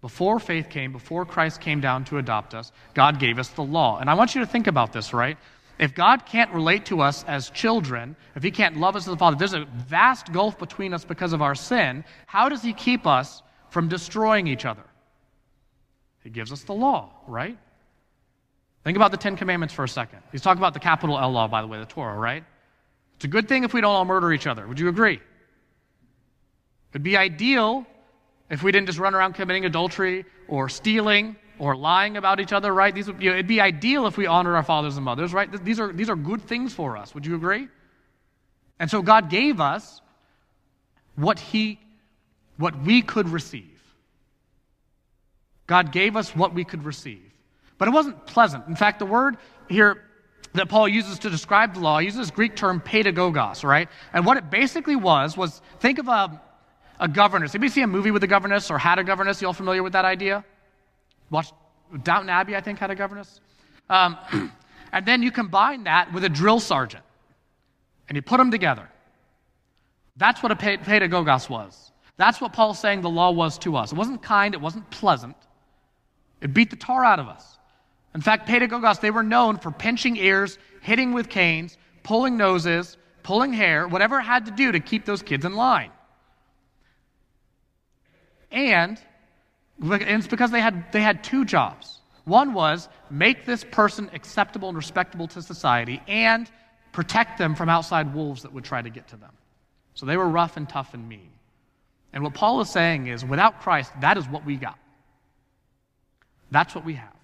Before 0.00 0.38
faith 0.38 0.70
came, 0.70 0.92
before 0.92 1.26
Christ 1.26 1.60
came 1.60 1.80
down 1.80 2.04
to 2.06 2.18
adopt 2.18 2.54
us, 2.54 2.72
God 2.94 3.18
gave 3.18 3.38
us 3.38 3.48
the 3.48 3.62
law. 3.62 3.98
And 3.98 4.08
I 4.08 4.14
want 4.14 4.34
you 4.34 4.40
to 4.40 4.46
think 4.46 4.66
about 4.66 4.92
this, 4.92 5.12
right? 5.12 5.36
If 5.78 5.94
God 5.94 6.26
can't 6.26 6.52
relate 6.52 6.86
to 6.86 7.00
us 7.00 7.24
as 7.24 7.50
children, 7.50 8.16
if 8.34 8.42
He 8.42 8.50
can't 8.50 8.78
love 8.78 8.96
us 8.96 9.06
as 9.06 9.12
a 9.12 9.16
father, 9.16 9.36
there's 9.36 9.52
a 9.52 9.66
vast 9.88 10.32
gulf 10.32 10.58
between 10.58 10.94
us 10.94 11.04
because 11.04 11.32
of 11.32 11.42
our 11.42 11.54
sin. 11.54 12.04
How 12.26 12.48
does 12.48 12.62
He 12.62 12.72
keep 12.72 13.06
us 13.06 13.42
from 13.68 13.88
destroying 13.88 14.46
each 14.46 14.64
other? 14.64 14.82
He 16.22 16.30
gives 16.30 16.52
us 16.52 16.62
the 16.62 16.74
law, 16.74 17.10
right? 17.26 17.58
Think 18.84 18.96
about 18.96 19.10
the 19.10 19.16
Ten 19.16 19.36
Commandments 19.36 19.74
for 19.74 19.84
a 19.84 19.88
second. 19.88 20.20
He's 20.32 20.42
talking 20.42 20.60
about 20.60 20.74
the 20.74 20.80
capital 20.80 21.18
L 21.18 21.30
law, 21.30 21.48
by 21.48 21.60
the 21.60 21.66
way, 21.66 21.78
the 21.78 21.86
Torah, 21.86 22.18
right? 22.18 22.44
It's 23.16 23.24
a 23.26 23.28
good 23.28 23.48
thing 23.48 23.64
if 23.64 23.74
we 23.74 23.82
don't 23.82 23.94
all 23.94 24.06
murder 24.06 24.32
each 24.32 24.46
other. 24.46 24.66
Would 24.66 24.80
you 24.80 24.88
agree? 24.88 25.20
It'd 26.92 27.02
be 27.02 27.16
ideal 27.16 27.86
if 28.50 28.62
we 28.62 28.72
didn't 28.72 28.86
just 28.86 28.98
run 28.98 29.14
around 29.14 29.34
committing 29.34 29.64
adultery 29.64 30.24
or 30.48 30.68
stealing 30.68 31.36
or 31.58 31.76
lying 31.76 32.16
about 32.16 32.40
each 32.40 32.52
other, 32.52 32.74
right? 32.74 32.94
These, 32.94 33.06
you 33.06 33.30
know, 33.30 33.32
it'd 33.32 33.46
be 33.46 33.60
ideal 33.60 34.06
if 34.06 34.16
we 34.16 34.26
honored 34.26 34.54
our 34.54 34.62
fathers 34.62 34.96
and 34.96 35.04
mothers, 35.04 35.32
right? 35.32 35.64
These 35.64 35.78
are, 35.78 35.92
these 35.92 36.10
are 36.10 36.16
good 36.16 36.42
things 36.42 36.74
for 36.74 36.96
us. 36.96 37.14
Would 37.14 37.24
you 37.24 37.36
agree? 37.36 37.68
And 38.80 38.90
so 38.90 39.02
God 39.02 39.30
gave 39.30 39.60
us 39.60 40.00
what 41.16 41.38
He, 41.38 41.78
what 42.56 42.82
we 42.82 43.02
could 43.02 43.28
receive. 43.28 43.66
God 45.66 45.92
gave 45.92 46.16
us 46.16 46.34
what 46.34 46.52
we 46.52 46.64
could 46.64 46.84
receive. 46.84 47.22
But 47.78 47.88
it 47.88 47.92
wasn't 47.92 48.26
pleasant. 48.26 48.66
In 48.66 48.74
fact, 48.74 48.98
the 48.98 49.06
word 49.06 49.36
here 49.68 50.02
that 50.54 50.68
Paul 50.68 50.88
uses 50.88 51.20
to 51.20 51.30
describe 51.30 51.74
the 51.74 51.80
law 51.80 51.98
uses 51.98 52.18
this 52.18 52.30
Greek 52.30 52.56
term 52.56 52.80
pedagogos, 52.80 53.62
right? 53.62 53.88
And 54.12 54.26
what 54.26 54.36
it 54.36 54.50
basically 54.50 54.96
was 54.96 55.36
was 55.36 55.62
think 55.78 55.98
of 55.98 56.08
a, 56.08 56.40
a 57.00 57.08
governess. 57.08 57.54
Anybody 57.54 57.72
see 57.72 57.82
a 57.82 57.86
movie 57.86 58.10
with 58.10 58.22
a 58.22 58.26
governess 58.26 58.70
or 58.70 58.78
had 58.78 58.98
a 58.98 59.04
governess? 59.04 59.40
You 59.40 59.48
all 59.48 59.54
familiar 59.54 59.82
with 59.82 59.94
that 59.94 60.04
idea? 60.04 60.44
Watch 61.30 61.50
Downton 62.02 62.28
Abbey, 62.28 62.54
I 62.54 62.60
think, 62.60 62.78
had 62.78 62.90
a 62.90 62.94
governess. 62.94 63.40
Um, 63.88 64.16
and 64.92 65.06
then 65.06 65.22
you 65.22 65.32
combine 65.32 65.84
that 65.84 66.12
with 66.12 66.24
a 66.24 66.28
drill 66.28 66.60
sergeant, 66.60 67.02
and 68.08 68.16
you 68.16 68.22
put 68.22 68.36
them 68.36 68.50
together. 68.50 68.88
That's 70.16 70.42
what 70.42 70.52
a 70.52 70.56
pedagogos 70.56 71.48
was. 71.48 71.92
That's 72.18 72.40
what 72.40 72.52
Paul's 72.52 72.78
saying 72.78 73.00
the 73.00 73.08
law 73.08 73.30
was 73.30 73.56
to 73.58 73.76
us. 73.76 73.92
It 73.92 73.98
wasn't 73.98 74.22
kind, 74.22 74.54
it 74.54 74.60
wasn't 74.60 74.88
pleasant. 74.90 75.36
It 76.42 76.52
beat 76.52 76.70
the 76.70 76.76
tar 76.76 77.04
out 77.04 77.18
of 77.18 77.28
us. 77.28 77.58
In 78.14 78.20
fact, 78.20 78.46
pedagogos, 78.48 79.00
they 79.00 79.10
were 79.10 79.22
known 79.22 79.56
for 79.58 79.70
pinching 79.70 80.16
ears, 80.16 80.58
hitting 80.82 81.12
with 81.12 81.28
canes, 81.28 81.78
pulling 82.02 82.36
noses, 82.36 82.98
pulling 83.22 83.52
hair, 83.52 83.88
whatever 83.88 84.18
it 84.18 84.24
had 84.24 84.44
to 84.46 84.50
do 84.50 84.72
to 84.72 84.80
keep 84.80 85.06
those 85.06 85.22
kids 85.22 85.44
in 85.44 85.54
line. 85.54 85.90
And, 88.50 89.00
it's 89.82 90.26
because 90.26 90.50
they 90.50 90.60
had, 90.60 90.92
they 90.92 91.00
had 91.00 91.24
two 91.24 91.44
jobs. 91.44 92.00
One 92.24 92.52
was 92.52 92.88
make 93.10 93.46
this 93.46 93.64
person 93.64 94.10
acceptable 94.12 94.68
and 94.68 94.76
respectable 94.76 95.26
to 95.28 95.42
society 95.42 96.02
and 96.06 96.50
protect 96.92 97.38
them 97.38 97.54
from 97.54 97.68
outside 97.68 98.14
wolves 98.14 98.42
that 98.42 98.52
would 98.52 98.64
try 98.64 98.82
to 98.82 98.90
get 98.90 99.08
to 99.08 99.16
them. 99.16 99.32
So 99.94 100.06
they 100.06 100.16
were 100.16 100.28
rough 100.28 100.56
and 100.56 100.68
tough 100.68 100.94
and 100.94 101.08
mean. 101.08 101.30
And 102.12 102.22
what 102.22 102.34
Paul 102.34 102.60
is 102.60 102.70
saying 102.70 103.06
is 103.06 103.24
without 103.24 103.60
Christ, 103.60 103.92
that 104.00 104.16
is 104.16 104.28
what 104.28 104.44
we 104.44 104.56
got. 104.56 104.78
That's 106.50 106.74
what 106.74 106.84
we 106.84 106.94
have 106.94 107.14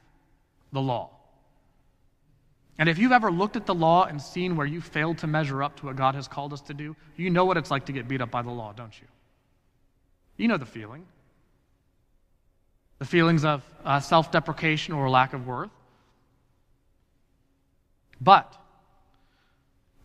the 0.72 0.80
law. 0.80 1.10
And 2.78 2.88
if 2.88 2.98
you've 2.98 3.12
ever 3.12 3.30
looked 3.30 3.56
at 3.56 3.64
the 3.64 3.74
law 3.74 4.04
and 4.04 4.20
seen 4.20 4.56
where 4.56 4.66
you 4.66 4.80
failed 4.80 5.18
to 5.18 5.26
measure 5.26 5.62
up 5.62 5.76
to 5.80 5.86
what 5.86 5.96
God 5.96 6.14
has 6.14 6.28
called 6.28 6.52
us 6.52 6.60
to 6.62 6.74
do, 6.74 6.94
you 7.16 7.30
know 7.30 7.46
what 7.46 7.56
it's 7.56 7.70
like 7.70 7.86
to 7.86 7.92
get 7.92 8.06
beat 8.06 8.20
up 8.20 8.30
by 8.30 8.42
the 8.42 8.50
law, 8.50 8.72
don't 8.72 9.00
you? 9.00 9.06
You 10.36 10.48
know 10.48 10.58
the 10.58 10.66
feeling. 10.66 11.06
The 12.98 13.04
feelings 13.04 13.44
of 13.44 13.62
uh, 13.84 14.00
self 14.00 14.30
deprecation 14.30 14.94
or 14.94 15.08
lack 15.10 15.32
of 15.32 15.46
worth. 15.46 15.70
But 18.20 18.56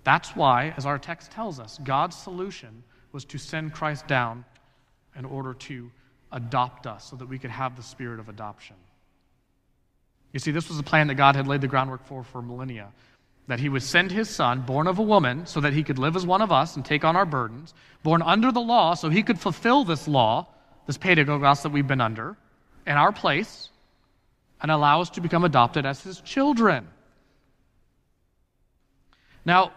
that's 0.03 0.35
why, 0.35 0.73
as 0.77 0.85
our 0.85 0.97
text 0.97 1.31
tells 1.31 1.59
us, 1.59 1.79
God's 1.83 2.17
solution 2.17 2.83
was 3.11 3.25
to 3.25 3.37
send 3.37 3.73
Christ 3.73 4.07
down 4.07 4.45
in 5.17 5.25
order 5.25 5.53
to 5.53 5.91
adopt 6.31 6.87
us 6.87 7.09
so 7.09 7.15
that 7.17 7.27
we 7.27 7.37
could 7.37 7.51
have 7.51 7.75
the 7.75 7.83
spirit 7.83 8.19
of 8.19 8.29
adoption. 8.29 8.75
You 10.31 10.39
see, 10.39 10.51
this 10.51 10.69
was 10.69 10.79
a 10.79 10.83
plan 10.83 11.07
that 11.07 11.15
God 11.15 11.35
had 11.35 11.47
laid 11.47 11.61
the 11.61 11.67
groundwork 11.67 12.05
for 12.05 12.23
for 12.23 12.41
millennia. 12.41 12.91
That 13.47 13.59
he 13.59 13.69
would 13.69 13.83
send 13.83 14.11
his 14.11 14.29
son, 14.29 14.61
born 14.61 14.87
of 14.87 14.99
a 14.99 15.03
woman, 15.03 15.45
so 15.45 15.59
that 15.59 15.73
he 15.73 15.83
could 15.83 15.99
live 15.99 16.15
as 16.15 16.25
one 16.25 16.41
of 16.41 16.51
us 16.51 16.75
and 16.75 16.85
take 16.85 17.03
on 17.03 17.15
our 17.15 17.25
burdens, 17.25 17.73
born 18.01 18.21
under 18.21 18.51
the 18.51 18.61
law, 18.61 18.93
so 18.93 19.09
he 19.09 19.23
could 19.23 19.39
fulfill 19.39 19.83
this 19.83 20.07
law, 20.07 20.47
this 20.87 20.97
pedagogos 20.97 21.63
that 21.63 21.71
we've 21.71 21.87
been 21.87 22.01
under, 22.01 22.37
in 22.91 22.97
our 22.97 23.11
place, 23.11 23.69
and 24.61 24.69
allow 24.69 25.01
us 25.01 25.09
to 25.11 25.21
become 25.21 25.43
adopted 25.43 25.85
as 25.85 26.03
his 26.03 26.21
children. 26.21 26.87
Now, 29.43 29.71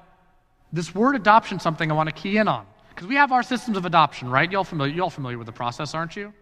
this 0.72 0.94
word 0.94 1.16
adoption 1.16 1.58
something 1.58 1.90
I 1.90 1.94
want 1.94 2.08
to 2.08 2.14
key 2.14 2.36
in 2.36 2.48
on. 2.48 2.66
Because 2.90 3.08
we 3.08 3.16
have 3.16 3.32
our 3.32 3.42
systems 3.42 3.76
of 3.76 3.86
adoption, 3.86 4.30
right? 4.30 4.50
You're 4.50 4.58
all 4.58 4.64
familiar, 4.64 4.92
you're 4.92 5.04
all 5.04 5.10
familiar 5.10 5.38
with 5.38 5.46
the 5.46 5.52
process, 5.52 5.94
aren't 5.94 6.16
you? 6.16 6.32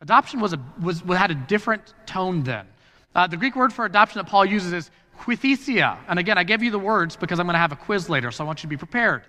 Adoption 0.00 0.40
was 0.40 0.52
a, 0.52 0.60
was, 0.80 1.00
had 1.00 1.30
a 1.30 1.34
different 1.34 1.94
tone 2.06 2.42
then. 2.42 2.66
Uh, 3.14 3.26
the 3.26 3.36
Greek 3.36 3.54
word 3.54 3.72
for 3.72 3.84
adoption 3.84 4.18
that 4.18 4.28
Paul 4.28 4.44
uses 4.44 4.72
is 4.72 4.90
huiothesia. 5.20 5.98
And 6.08 6.18
again, 6.18 6.36
I 6.36 6.44
gave 6.44 6.62
you 6.62 6.70
the 6.70 6.78
words 6.78 7.16
because 7.16 7.38
I'm 7.38 7.46
going 7.46 7.54
to 7.54 7.60
have 7.60 7.72
a 7.72 7.76
quiz 7.76 8.08
later, 8.08 8.30
so 8.30 8.42
I 8.42 8.46
want 8.46 8.60
you 8.60 8.62
to 8.62 8.68
be 8.68 8.76
prepared. 8.76 9.22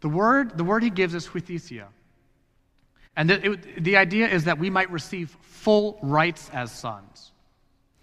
The 0.00 0.08
word, 0.08 0.56
the 0.56 0.64
word 0.64 0.82
he 0.82 0.90
gives 0.90 1.14
is 1.14 1.26
huiothesia. 1.26 1.86
And 3.16 3.30
the, 3.30 3.52
it, 3.52 3.84
the 3.84 3.96
idea 3.96 4.28
is 4.28 4.44
that 4.44 4.58
we 4.58 4.70
might 4.70 4.90
receive 4.90 5.36
full 5.40 5.98
rights 6.02 6.50
as 6.52 6.70
sons. 6.70 7.32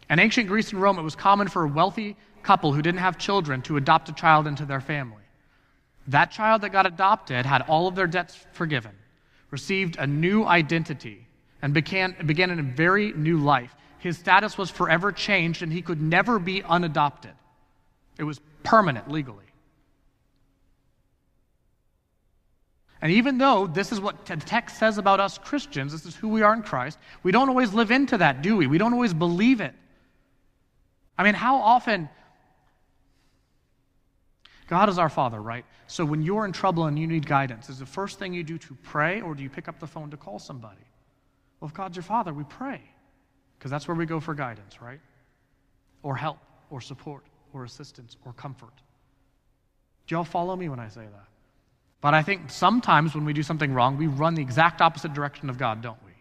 In 0.09 0.19
ancient 0.19 0.47
Greece 0.47 0.71
and 0.71 0.81
Rome, 0.81 0.99
it 0.99 1.03
was 1.03 1.15
common 1.15 1.47
for 1.47 1.63
a 1.63 1.67
wealthy 1.67 2.17
couple 2.41 2.73
who 2.73 2.81
didn't 2.81 2.99
have 2.99 3.17
children 3.17 3.61
to 3.63 3.77
adopt 3.77 4.09
a 4.09 4.13
child 4.13 4.47
into 4.47 4.65
their 4.65 4.81
family. 4.81 5.23
That 6.07 6.31
child 6.31 6.61
that 6.61 6.71
got 6.71 6.85
adopted 6.85 7.45
had 7.45 7.61
all 7.63 7.87
of 7.87 7.95
their 7.95 8.07
debts 8.07 8.37
forgiven 8.51 8.91
received 9.51 9.97
a 9.97 10.07
new 10.07 10.43
identity 10.43 11.27
and 11.61 11.73
began, 11.73 12.15
began 12.25 12.49
a 12.49 12.61
very 12.61 13.13
new 13.13 13.37
life. 13.37 13.73
His 13.99 14.17
status 14.17 14.57
was 14.57 14.69
forever 14.69 15.11
changed, 15.11 15.61
and 15.61 15.71
he 15.71 15.81
could 15.81 16.01
never 16.01 16.39
be 16.39 16.61
unadopted. 16.63 17.31
It 18.17 18.23
was 18.23 18.41
permanent 18.63 19.09
legally. 19.09 19.45
And 23.03 23.11
even 23.11 23.37
though 23.37 23.67
this 23.67 23.91
is 23.91 23.99
what 23.99 24.25
the 24.25 24.37
text 24.37 24.79
says 24.79 24.97
about 24.97 25.19
us 25.19 25.37
Christians, 25.37 25.91
this 25.91 26.05
is 26.05 26.15
who 26.15 26.29
we 26.29 26.41
are 26.41 26.53
in 26.53 26.63
Christ, 26.63 26.97
we 27.21 27.33
don't 27.33 27.49
always 27.49 27.73
live 27.73 27.91
into 27.91 28.17
that, 28.19 28.41
do 28.41 28.55
we? 28.55 28.65
We 28.65 28.77
don't 28.77 28.93
always 28.93 29.13
believe 29.13 29.59
it. 29.59 29.75
I 31.17 31.25
mean, 31.25 31.33
how 31.33 31.57
often 31.57 32.07
God 34.67 34.87
is 34.87 34.97
our 34.97 35.09
Father, 35.09 35.41
right? 35.41 35.65
So 35.85 36.05
when 36.05 36.21
you're 36.21 36.45
in 36.45 36.53
trouble 36.53 36.85
and 36.85 36.97
you 36.97 37.05
need 37.05 37.27
guidance, 37.27 37.67
is 37.69 37.79
the 37.79 37.85
first 37.85 38.19
thing 38.19 38.33
you 38.33 38.41
do 38.41 38.57
to 38.57 38.77
pray 38.83 39.19
or 39.19 39.35
do 39.35 39.43
you 39.43 39.49
pick 39.49 39.67
up 39.67 39.81
the 39.81 39.87
phone 39.87 40.09
to 40.11 40.15
call 40.15 40.39
somebody? 40.39 40.85
Well, 41.59 41.67
if 41.67 41.73
God's 41.73 41.97
your 41.97 42.03
Father, 42.03 42.33
we 42.33 42.45
pray 42.45 42.79
because 43.59 43.69
that's 43.69 43.85
where 43.85 43.95
we 43.95 44.05
go 44.05 44.21
for 44.21 44.33
guidance, 44.33 44.81
right? 44.81 45.01
Or 46.03 46.15
help, 46.15 46.37
or 46.69 46.79
support, 46.79 47.25
or 47.51 47.65
assistance, 47.65 48.15
or 48.23 48.31
comfort. 48.31 48.73
Do 50.07 50.15
y'all 50.15 50.23
follow 50.23 50.55
me 50.55 50.69
when 50.69 50.79
I 50.79 50.87
say 50.87 51.01
that? 51.01 51.32
But 52.03 52.13
I 52.13 52.21
think 52.21 52.51
sometimes 52.51 53.15
when 53.15 53.23
we 53.23 53.31
do 53.31 53.43
something 53.43 53.73
wrong, 53.73 53.97
we 53.97 54.07
run 54.07 54.35
the 54.35 54.41
exact 54.41 54.81
opposite 54.81 55.13
direction 55.13 55.49
of 55.49 55.57
God, 55.57 55.81
don't 55.81 55.97
we? 56.05 56.11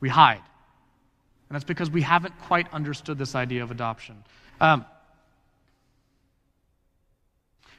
We 0.00 0.08
hide. 0.08 0.40
And 1.48 1.54
that's 1.54 1.64
because 1.64 1.90
we 1.90 2.00
haven't 2.00 2.36
quite 2.40 2.72
understood 2.72 3.18
this 3.18 3.34
idea 3.34 3.62
of 3.62 3.70
adoption. 3.70 4.24
Um, 4.62 4.86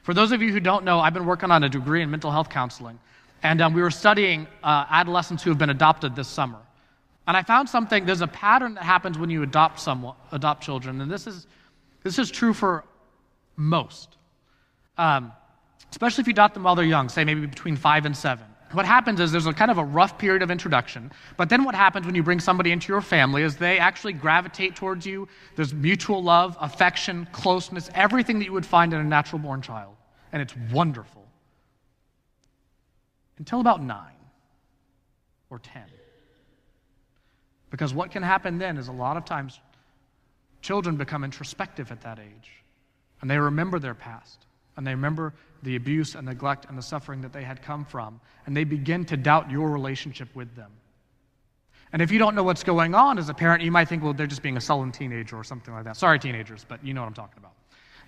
for 0.04 0.14
those 0.14 0.30
of 0.30 0.40
you 0.40 0.52
who 0.52 0.60
don't 0.60 0.84
know, 0.84 1.00
I've 1.00 1.14
been 1.14 1.26
working 1.26 1.50
on 1.50 1.64
a 1.64 1.68
degree 1.68 2.00
in 2.00 2.12
mental 2.12 2.30
health 2.30 2.48
counseling, 2.48 3.00
and 3.42 3.60
um, 3.60 3.74
we 3.74 3.82
were 3.82 3.90
studying 3.90 4.46
uh, 4.62 4.86
adolescents 4.88 5.42
who 5.42 5.50
have 5.50 5.58
been 5.58 5.70
adopted 5.70 6.14
this 6.14 6.28
summer. 6.28 6.60
And 7.26 7.36
I 7.36 7.42
found 7.42 7.68
something, 7.68 8.06
there's 8.06 8.20
a 8.20 8.28
pattern 8.28 8.74
that 8.74 8.84
happens 8.84 9.18
when 9.18 9.30
you 9.30 9.42
adopt 9.42 9.80
someone, 9.80 10.14
adopt 10.30 10.62
children, 10.62 11.00
and 11.00 11.10
this 11.10 11.26
is, 11.26 11.48
this 12.04 12.20
is 12.20 12.30
true 12.30 12.54
for 12.54 12.84
most. 13.56 14.16
Um, 14.96 15.32
especially 15.92 16.22
if 16.22 16.26
you 16.26 16.32
adopt 16.32 16.54
them 16.54 16.64
while 16.64 16.74
they're 16.74 16.84
young, 16.84 17.08
say 17.08 17.24
maybe 17.24 17.46
between 17.46 17.76
five 17.76 18.06
and 18.06 18.16
seven. 18.16 18.46
What 18.72 18.86
happens 18.86 19.20
is 19.20 19.30
there's 19.30 19.46
a 19.46 19.52
kind 19.52 19.70
of 19.70 19.76
a 19.76 19.84
rough 19.84 20.16
period 20.16 20.42
of 20.42 20.50
introduction, 20.50 21.12
but 21.36 21.50
then 21.50 21.62
what 21.62 21.74
happens 21.74 22.06
when 22.06 22.14
you 22.14 22.22
bring 22.22 22.40
somebody 22.40 22.72
into 22.72 22.90
your 22.90 23.02
family 23.02 23.42
is 23.42 23.56
they 23.56 23.78
actually 23.78 24.14
gravitate 24.14 24.74
towards 24.74 25.04
you. 25.04 25.28
There's 25.54 25.74
mutual 25.74 26.22
love, 26.22 26.56
affection, 26.58 27.28
closeness, 27.32 27.90
everything 27.94 28.38
that 28.38 28.46
you 28.46 28.52
would 28.54 28.64
find 28.64 28.94
in 28.94 29.00
a 29.00 29.04
natural 29.04 29.38
born 29.38 29.60
child. 29.60 29.94
And 30.32 30.40
it's 30.40 30.54
wonderful. 30.72 31.26
Until 33.36 33.60
about 33.60 33.82
nine 33.82 34.12
or 35.50 35.58
ten. 35.58 35.84
Because 37.68 37.92
what 37.92 38.10
can 38.10 38.22
happen 38.22 38.56
then 38.56 38.78
is 38.78 38.88
a 38.88 38.92
lot 38.92 39.18
of 39.18 39.26
times 39.26 39.60
children 40.62 40.96
become 40.96 41.24
introspective 41.24 41.92
at 41.92 42.00
that 42.00 42.18
age 42.18 42.50
and 43.20 43.30
they 43.30 43.36
remember 43.36 43.78
their 43.78 43.94
past 43.94 44.46
and 44.76 44.86
they 44.86 44.92
remember 44.92 45.34
the 45.62 45.76
abuse 45.76 46.14
and 46.14 46.26
neglect 46.26 46.66
and 46.68 46.76
the 46.76 46.82
suffering 46.82 47.20
that 47.22 47.32
they 47.32 47.42
had 47.42 47.62
come 47.62 47.84
from, 47.84 48.20
and 48.46 48.56
they 48.56 48.64
begin 48.64 49.04
to 49.06 49.16
doubt 49.16 49.50
your 49.50 49.70
relationship 49.70 50.28
with 50.34 50.54
them. 50.56 50.70
And 51.92 52.00
if 52.00 52.10
you 52.10 52.18
don't 52.18 52.34
know 52.34 52.42
what's 52.42 52.64
going 52.64 52.94
on 52.94 53.18
as 53.18 53.28
a 53.28 53.34
parent, 53.34 53.62
you 53.62 53.70
might 53.70 53.88
think, 53.88 54.02
well, 54.02 54.14
they're 54.14 54.26
just 54.26 54.42
being 54.42 54.56
a 54.56 54.60
sullen 54.60 54.92
teenager 54.92 55.36
or 55.36 55.44
something 55.44 55.74
like 55.74 55.84
that. 55.84 55.96
Sorry, 55.96 56.18
teenagers, 56.18 56.64
but 56.66 56.84
you 56.84 56.94
know 56.94 57.02
what 57.02 57.08
I'm 57.08 57.14
talking 57.14 57.38
about. 57.38 57.52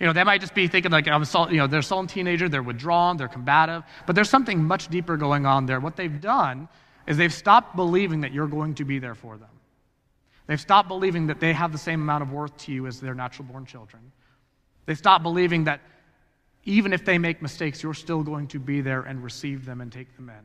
You 0.01 0.07
know, 0.07 0.13
they 0.13 0.25
might 0.25 0.41
just 0.41 0.55
be 0.55 0.67
thinking 0.67 0.91
like, 0.91 1.07
I'm 1.07 1.23
a, 1.23 1.49
you 1.51 1.59
know, 1.59 1.67
they're 1.67 1.81
a 1.81 1.83
sullen 1.83 2.07
teenager, 2.07 2.49
they're 2.49 2.63
withdrawn, 2.63 3.17
they're 3.17 3.29
combative, 3.29 3.85
but 4.07 4.17
there's 4.17 4.31
something 4.31 4.65
much 4.65 4.89
deeper 4.89 5.17
going 5.17 5.47
on 5.47 5.67
there. 5.67 5.79
What 5.81 5.97
they've 5.97 6.21
done 6.21 6.69
is 7.07 7.17
they've 7.17 7.33
stopped 7.33 7.77
believing 7.77 8.23
that 8.23 8.33
you're 8.33 8.49
going 8.49 8.75
to 8.77 8.85
be 8.85 8.99
there 8.99 9.15
for 9.15 9.37
them. 9.37 9.49
They've 10.47 10.61
stopped 10.61 10.89
believing 10.89 11.29
that 11.29 11.39
they 11.39 11.53
have 11.53 11.71
the 11.71 11.79
same 11.79 12.03
amount 12.03 12.23
of 12.23 12.33
worth 12.33 12.57
to 12.59 12.73
you 12.73 12.87
as 12.87 13.01
their 13.01 13.15
natural 13.15 13.47
born 13.47 13.67
children. 13.67 14.13
They've 14.87 14.99
stopped 14.99 15.23
believing 15.23 15.65
that 15.65 15.81
even 16.65 16.93
if 16.93 17.05
they 17.05 17.19
make 17.19 17.43
mistakes, 17.43 17.83
you're 17.83 17.95
still 17.95 18.23
going 18.23 18.47
to 18.49 18.59
be 18.59 18.81
there 18.81 19.03
and 19.03 19.23
receive 19.23 19.65
them 19.65 19.81
and 19.81 19.93
take 19.93 20.15
them 20.17 20.29
in. 20.31 20.45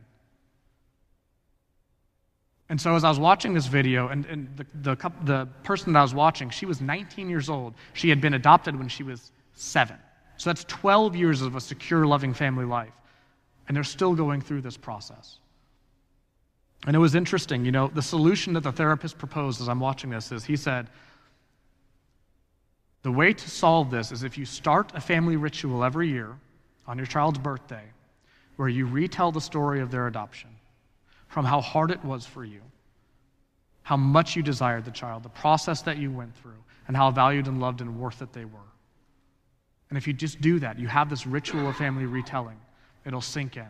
And 2.70 2.80
so, 2.80 2.96
as 2.96 3.04
I 3.04 3.10
was 3.10 3.20
watching 3.20 3.54
this 3.54 3.66
video, 3.66 4.10
and, 4.10 4.26
and 4.28 4.48
the, 4.56 4.96
the, 4.96 5.12
the 5.24 5.48
person 5.64 5.94
that 5.94 6.00
I 6.00 6.02
was 6.04 6.14
watching, 6.14 6.52
she 6.52 6.68
was 6.68 6.82
19 6.82 7.28
years 7.30 7.50
old. 7.50 7.74
She 7.94 8.10
had 8.10 8.22
been 8.22 8.36
adopted 8.36 8.78
when 8.78 8.88
she 8.88 9.02
was 9.02 9.32
seven. 9.54 9.98
So 10.38 10.50
that's 10.52 10.64
12 10.66 11.16
years 11.16 11.42
of 11.42 11.56
a 11.56 11.62
secure, 11.62 12.06
loving 12.06 12.34
family 12.34 12.66
life. 12.66 12.94
And 13.68 13.76
they're 13.76 13.84
still 13.84 14.14
going 14.14 14.42
through 14.42 14.62
this 14.62 14.78
process. 14.78 15.40
And 16.86 16.96
it 16.96 17.00
was 17.00 17.16
interesting, 17.16 17.66
you 17.66 17.72
know, 17.72 17.88
the 17.88 18.02
solution 18.02 18.54
that 18.54 18.62
the 18.62 18.72
therapist 18.72 19.18
proposed 19.18 19.62
as 19.62 19.68
I'm 19.68 19.82
watching 19.82 20.12
this 20.12 20.32
is 20.32 20.46
he 20.46 20.56
said, 20.56 20.90
the 23.02 23.12
way 23.12 23.34
to 23.34 23.50
solve 23.50 23.90
this 23.90 24.12
is 24.12 24.24
if 24.24 24.38
you 24.38 24.46
start 24.46 24.92
a 24.94 25.02
family 25.02 25.38
ritual 25.38 25.84
every 25.84 26.10
year 26.10 26.36
on 26.88 26.98
your 26.98 27.08
child's 27.08 27.40
birthday 27.40 27.84
where 28.58 28.68
you 28.68 28.86
retell 28.86 29.32
the 29.32 29.40
story 29.42 29.80
of 29.80 29.90
their 29.90 30.08
adoption 30.08 30.50
from 31.28 31.46
how 31.46 31.62
hard 31.62 31.92
it 31.92 32.04
was 32.04 32.26
for 32.26 32.44
you, 32.44 32.62
how 33.84 33.96
much 33.96 34.36
you 34.36 34.44
desired 34.44 34.84
the 34.84 34.92
child, 34.92 35.24
the 35.24 35.30
process 35.30 35.82
that 35.84 35.98
you 35.98 36.12
went 36.12 36.36
through, 36.36 36.62
and 36.88 36.98
how 36.98 37.10
valued 37.10 37.48
and 37.48 37.62
loved 37.62 37.82
and 37.82 38.00
worth 38.00 38.22
it 38.22 38.34
they 38.34 38.46
were. 38.46 38.60
And 39.90 39.98
if 39.98 40.06
you 40.08 40.14
just 40.14 40.42
do 40.42 40.60
that, 40.60 40.78
you 40.78 40.88
have 40.88 41.10
this 41.10 41.26
ritual 41.26 41.70
of 41.70 41.78
family 41.78 42.06
retelling, 42.06 42.60
it'll 43.06 43.22
sink 43.22 43.56
in 43.56 43.68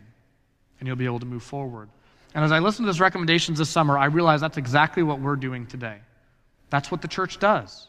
and 0.78 0.86
you'll 0.86 0.96
be 0.96 1.04
able 1.04 1.20
to 1.20 1.26
move 1.26 1.42
forward. 1.42 1.88
And 2.34 2.44
as 2.44 2.52
I 2.52 2.58
listened 2.58 2.84
to 2.84 2.88
those 2.88 3.00
recommendations 3.00 3.58
this 3.58 3.68
summer, 3.68 3.98
I 3.98 4.06
realized 4.06 4.42
that's 4.42 4.56
exactly 4.56 5.02
what 5.02 5.20
we're 5.20 5.36
doing 5.36 5.66
today. 5.66 5.98
That's 6.70 6.90
what 6.90 7.02
the 7.02 7.08
church 7.08 7.38
does. 7.38 7.88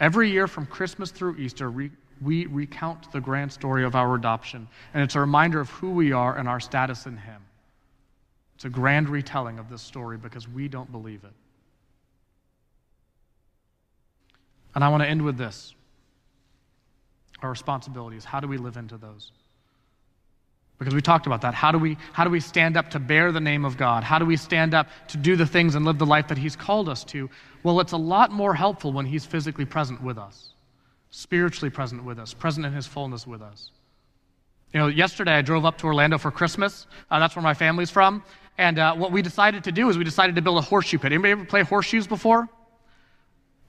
Every 0.00 0.30
year 0.30 0.46
from 0.46 0.66
Christmas 0.66 1.10
through 1.10 1.36
Easter, 1.36 1.70
we, 1.70 2.46
recount 2.46 3.10
the 3.12 3.20
grand 3.20 3.52
story 3.52 3.84
of 3.84 3.94
our 3.94 4.14
adoption, 4.14 4.68
and 4.94 5.02
it's 5.02 5.14
a 5.14 5.20
reminder 5.20 5.60
of 5.60 5.70
who 5.70 5.90
we 5.90 6.12
are 6.12 6.36
and 6.36 6.48
our 6.48 6.60
status 6.60 7.06
in 7.06 7.16
Him. 7.16 7.42
It's 8.54 8.64
a 8.64 8.70
grand 8.70 9.08
retelling 9.08 9.58
of 9.58 9.68
this 9.70 9.82
story 9.82 10.16
because 10.16 10.48
we 10.48 10.68
don't 10.68 10.90
believe 10.90 11.24
it. 11.24 11.32
And 14.74 14.84
I 14.84 14.88
want 14.88 15.02
to 15.02 15.08
end 15.08 15.22
with 15.22 15.36
this 15.36 15.74
our 17.40 17.50
responsibilities. 17.50 18.24
How 18.24 18.40
do 18.40 18.48
we 18.48 18.58
live 18.58 18.76
into 18.76 18.96
those? 18.96 19.30
Because 20.78 20.94
we 20.94 21.02
talked 21.02 21.26
about 21.26 21.40
that. 21.42 21.54
How 21.54 21.72
do, 21.72 21.78
we, 21.78 21.98
how 22.12 22.22
do 22.22 22.30
we 22.30 22.38
stand 22.38 22.76
up 22.76 22.90
to 22.90 23.00
bear 23.00 23.32
the 23.32 23.40
name 23.40 23.64
of 23.64 23.76
God? 23.76 24.04
How 24.04 24.18
do 24.18 24.24
we 24.24 24.36
stand 24.36 24.74
up 24.74 24.88
to 25.08 25.16
do 25.16 25.34
the 25.34 25.46
things 25.46 25.74
and 25.74 25.84
live 25.84 25.98
the 25.98 26.06
life 26.06 26.28
that 26.28 26.38
He's 26.38 26.54
called 26.54 26.88
us 26.88 27.02
to? 27.04 27.28
Well, 27.64 27.80
it's 27.80 27.92
a 27.92 27.96
lot 27.96 28.30
more 28.30 28.54
helpful 28.54 28.92
when 28.92 29.04
He's 29.04 29.26
physically 29.26 29.64
present 29.64 30.00
with 30.00 30.18
us, 30.18 30.50
spiritually 31.10 31.70
present 31.70 32.04
with 32.04 32.20
us, 32.20 32.32
present 32.32 32.64
in 32.64 32.72
His 32.72 32.86
fullness 32.86 33.26
with 33.26 33.42
us. 33.42 33.72
You 34.72 34.78
know, 34.78 34.86
yesterday 34.86 35.32
I 35.32 35.42
drove 35.42 35.64
up 35.64 35.78
to 35.78 35.86
Orlando 35.86 36.16
for 36.16 36.30
Christmas. 36.30 36.86
Uh, 37.10 37.18
that's 37.18 37.34
where 37.34 37.42
my 37.42 37.54
family's 37.54 37.90
from. 37.90 38.22
And 38.56 38.78
uh, 38.78 38.94
what 38.94 39.10
we 39.10 39.20
decided 39.22 39.64
to 39.64 39.72
do 39.72 39.88
is 39.88 39.98
we 39.98 40.04
decided 40.04 40.36
to 40.36 40.42
build 40.42 40.58
a 40.58 40.62
horseshoe 40.62 40.98
pit. 40.98 41.12
Anybody 41.12 41.32
ever 41.32 41.44
play 41.44 41.62
horseshoes 41.62 42.06
before? 42.06 42.48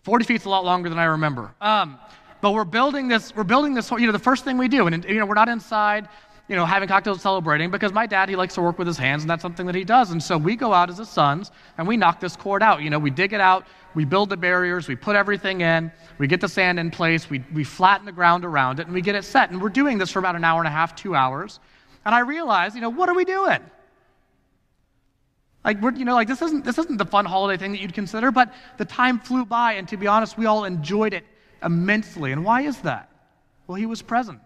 40 0.03 0.25
feet's 0.25 0.45
a 0.45 0.49
lot 0.49 0.63
longer 0.63 0.89
than 0.89 0.99
I 0.99 1.05
remember. 1.05 1.53
Um, 1.61 1.97
but 2.41 2.51
we're 2.51 2.65
building 2.65 3.07
this, 3.07 3.35
we're 3.35 3.43
building 3.43 3.73
this, 3.73 3.91
you 3.91 4.05
know, 4.05 4.11
the 4.11 4.19
first 4.19 4.45
thing 4.45 4.57
we 4.57 4.67
do, 4.67 4.87
and, 4.87 5.03
you 5.05 5.19
know, 5.19 5.25
we're 5.25 5.33
not 5.33 5.49
inside 5.49 6.07
you 6.49 6.55
know, 6.55 6.65
having 6.65 6.89
cocktails 6.89 7.21
celebrating 7.21 7.69
because 7.69 7.93
my 7.93 8.07
dad, 8.07 8.27
he 8.27 8.35
likes 8.35 8.55
to 8.55 8.61
work 8.61 8.79
with 8.79 8.87
his 8.87 8.97
hands 8.97 9.21
and 9.21 9.29
that's 9.29 9.43
something 9.43 9.67
that 9.67 9.75
he 9.75 9.83
does. 9.83 10.09
And 10.09 10.21
so 10.21 10.35
we 10.35 10.55
go 10.55 10.73
out 10.73 10.89
as 10.89 10.97
his 10.97 11.07
sons 11.07 11.51
and 11.77 11.87
we 11.87 11.95
knock 11.95 12.19
this 12.19 12.35
cord 12.35 12.63
out. 12.63 12.81
You 12.81 12.89
know, 12.89 12.97
we 12.97 13.11
dig 13.11 13.33
it 13.33 13.39
out, 13.39 13.67
we 13.93 14.03
build 14.03 14.31
the 14.31 14.37
barriers, 14.37 14.87
we 14.87 14.95
put 14.95 15.15
everything 15.15 15.61
in, 15.61 15.91
we 16.17 16.25
get 16.25 16.41
the 16.41 16.47
sand 16.47 16.79
in 16.79 16.89
place, 16.89 17.29
we, 17.29 17.43
we 17.53 17.63
flatten 17.63 18.03
the 18.03 18.11
ground 18.11 18.45
around 18.45 18.79
it 18.79 18.87
and 18.87 18.95
we 18.95 19.01
get 19.01 19.13
it 19.13 19.23
set. 19.23 19.51
And 19.51 19.61
we're 19.61 19.69
doing 19.69 19.99
this 19.99 20.09
for 20.09 20.17
about 20.17 20.35
an 20.35 20.43
hour 20.43 20.59
and 20.59 20.67
a 20.67 20.71
half, 20.71 20.95
two 20.95 21.13
hours. 21.13 21.59
And 22.03 22.15
I 22.15 22.21
realize, 22.21 22.73
you 22.73 22.81
know, 22.81 22.89
what 22.89 23.09
are 23.09 23.15
we 23.15 23.25
doing? 23.25 23.59
Like 25.63 25.79
we're, 25.81 25.93
you 25.93 26.05
know, 26.05 26.15
like 26.15 26.27
this 26.27 26.41
isn't 26.41 26.65
this 26.65 26.79
isn't 26.79 26.97
the 26.97 27.05
fun 27.05 27.25
holiday 27.25 27.61
thing 27.61 27.73
that 27.73 27.81
you'd 27.81 27.93
consider, 27.93 28.31
but 28.31 28.53
the 28.77 28.85
time 28.85 29.19
flew 29.19 29.45
by, 29.45 29.73
and 29.73 29.87
to 29.89 29.97
be 29.97 30.07
honest, 30.07 30.37
we 30.37 30.47
all 30.47 30.63
enjoyed 30.63 31.13
it 31.13 31.25
immensely. 31.61 32.31
And 32.31 32.43
why 32.43 32.61
is 32.61 32.79
that? 32.79 33.11
Well, 33.67 33.75
he 33.75 33.85
was 33.85 34.01
present. 34.01 34.39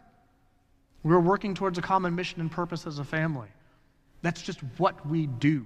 We're 1.03 1.19
working 1.19 1.53
towards 1.53 1.77
a 1.77 1.81
common 1.81 2.15
mission 2.15 2.39
and 2.39 2.49
purpose 2.49 2.87
as 2.87 2.99
a 2.99 3.03
family. 3.03 3.49
That's 4.21 4.41
just 4.41 4.59
what 4.77 5.05
we 5.05 5.27
do. 5.27 5.65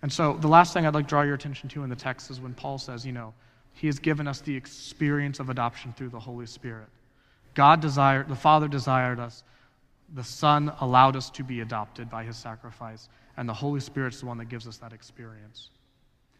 And 0.00 0.12
so, 0.12 0.34
the 0.34 0.48
last 0.48 0.72
thing 0.72 0.86
I'd 0.86 0.94
like 0.94 1.06
to 1.06 1.08
draw 1.08 1.22
your 1.22 1.34
attention 1.34 1.68
to 1.70 1.82
in 1.82 1.90
the 1.90 1.96
text 1.96 2.30
is 2.30 2.40
when 2.40 2.54
Paul 2.54 2.78
says, 2.78 3.04
you 3.04 3.12
know, 3.12 3.34
he 3.72 3.88
has 3.88 3.98
given 3.98 4.28
us 4.28 4.40
the 4.40 4.54
experience 4.54 5.40
of 5.40 5.50
adoption 5.50 5.92
through 5.92 6.10
the 6.10 6.20
Holy 6.20 6.46
Spirit. 6.46 6.88
God 7.54 7.80
desired, 7.80 8.28
the 8.28 8.36
Father 8.36 8.68
desired 8.68 9.18
us, 9.18 9.42
the 10.14 10.22
Son 10.22 10.72
allowed 10.80 11.16
us 11.16 11.30
to 11.30 11.42
be 11.42 11.60
adopted 11.60 12.08
by 12.08 12.22
his 12.22 12.36
sacrifice, 12.36 13.08
and 13.36 13.48
the 13.48 13.54
Holy 13.54 13.80
Spirit's 13.80 14.20
the 14.20 14.26
one 14.26 14.38
that 14.38 14.48
gives 14.48 14.68
us 14.68 14.78
that 14.78 14.92
experience. 14.92 15.70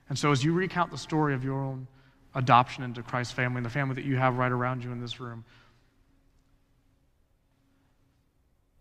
And 0.09 0.17
so, 0.17 0.31
as 0.31 0.45
you 0.45 0.53
recount 0.53 0.93
the 0.93 0.99
story 0.99 1.35
of 1.35 1.45
your 1.45 1.61
own 1.61 1.89
adoption 2.37 2.85
into 2.85 3.03
Christ's 3.03 3.35
family 3.35 3.59
and 3.59 3.67
the 3.67 3.71
family 3.71 3.97
that 3.97 4.05
you 4.05 4.17
have 4.17 4.39
right 4.39 4.53
around 4.53 4.85
you 4.85 4.93
in 4.93 5.01
this 5.01 5.19
room, 5.19 5.45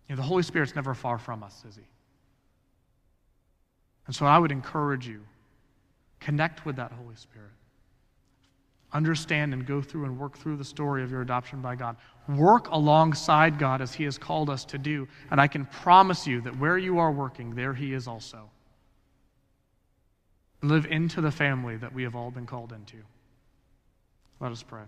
You 0.07 0.15
know, 0.15 0.21
the 0.21 0.27
Holy 0.27 0.43
Spirit's 0.43 0.75
never 0.75 0.93
far 0.93 1.17
from 1.17 1.43
us, 1.43 1.63
is 1.67 1.75
he? 1.75 1.83
And 4.05 4.15
so 4.15 4.25
I 4.25 4.37
would 4.37 4.51
encourage 4.51 5.07
you 5.07 5.21
connect 6.19 6.65
with 6.65 6.77
that 6.77 6.91
Holy 6.91 7.15
Spirit. 7.15 7.51
Understand 8.93 9.53
and 9.53 9.65
go 9.65 9.81
through 9.81 10.05
and 10.05 10.17
work 10.17 10.37
through 10.37 10.55
the 10.55 10.63
story 10.63 11.03
of 11.03 11.11
your 11.11 11.21
adoption 11.21 11.61
by 11.61 11.75
God. 11.75 11.97
Work 12.29 12.69
alongside 12.69 13.59
God 13.59 13.81
as 13.81 13.93
He 13.93 14.05
has 14.05 14.17
called 14.17 14.49
us 14.49 14.63
to 14.65 14.77
do. 14.77 15.07
And 15.29 15.41
I 15.41 15.47
can 15.47 15.65
promise 15.65 16.25
you 16.25 16.39
that 16.41 16.57
where 16.57 16.77
you 16.77 16.97
are 16.97 17.11
working, 17.11 17.53
there 17.53 17.73
He 17.73 17.93
is 17.93 18.07
also. 18.07 18.49
Live 20.61 20.85
into 20.85 21.21
the 21.21 21.31
family 21.31 21.75
that 21.77 21.93
we 21.93 22.03
have 22.03 22.15
all 22.15 22.31
been 22.31 22.45
called 22.45 22.71
into. 22.71 22.97
Let 24.39 24.51
us 24.51 24.63
pray. 24.63 24.83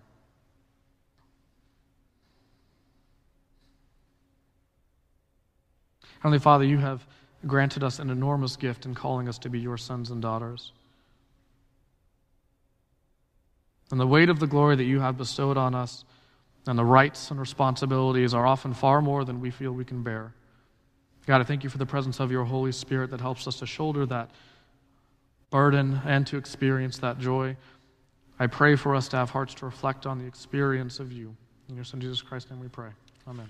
Heavenly 6.20 6.40
Father, 6.40 6.66
you 6.66 6.78
have 6.78 7.06
granted 7.48 7.84
us 7.84 8.00
an 8.00 8.10
enormous 8.10 8.56
gift 8.56 8.86
in 8.86 8.94
calling 8.94 9.28
us 9.30 9.38
to 9.40 9.50
be 9.50 9.60
your 9.60 9.78
sons 9.78 10.12
and 10.12 10.22
daughters. 10.22 10.74
And 13.92 14.00
the 14.00 14.08
weight 14.08 14.30
of 14.30 14.40
the 14.40 14.48
glory 14.48 14.76
that 14.76 14.84
you 14.84 15.00
have 15.00 15.18
bestowed 15.18 15.58
on 15.58 15.74
us 15.74 16.04
and 16.68 16.78
the 16.78 16.86
rights 16.86 17.32
and 17.32 17.40
responsibilities 17.40 18.34
are 18.34 18.46
often 18.46 18.74
far 18.74 19.02
more 19.02 19.26
than 19.26 19.40
we 19.40 19.50
feel 19.50 19.72
we 19.72 19.86
can 19.86 20.04
bear. 20.04 20.34
God, 21.26 21.42
I 21.42 21.44
thank 21.44 21.64
you 21.64 21.70
for 21.70 21.78
the 21.78 21.86
presence 21.86 22.20
of 22.20 22.32
your 22.32 22.44
Holy 22.44 22.72
Spirit 22.72 23.12
that 23.12 23.22
helps 23.22 23.48
us 23.48 23.60
to 23.60 23.66
shoulder 23.66 24.06
that 24.08 24.30
burden 25.50 26.02
and 26.06 26.28
to 26.28 26.38
experience 26.38 26.98
that 27.00 27.20
joy. 27.20 27.56
I 28.40 28.48
pray 28.48 28.76
for 28.76 28.96
us 28.96 29.08
to 29.10 29.18
have 29.18 29.30
hearts 29.30 29.54
to 29.56 29.66
reflect 29.66 30.06
on 30.06 30.20
the 30.20 30.26
experience 30.26 31.00
of 31.00 31.12
you. 31.12 31.36
In 31.70 31.76
your 31.76 31.84
Son 31.84 32.00
Jesus 32.00 32.22
Christ's 32.22 32.52
name 32.52 32.60
we 32.60 32.68
pray. 32.68 32.90
Amen. 33.28 33.48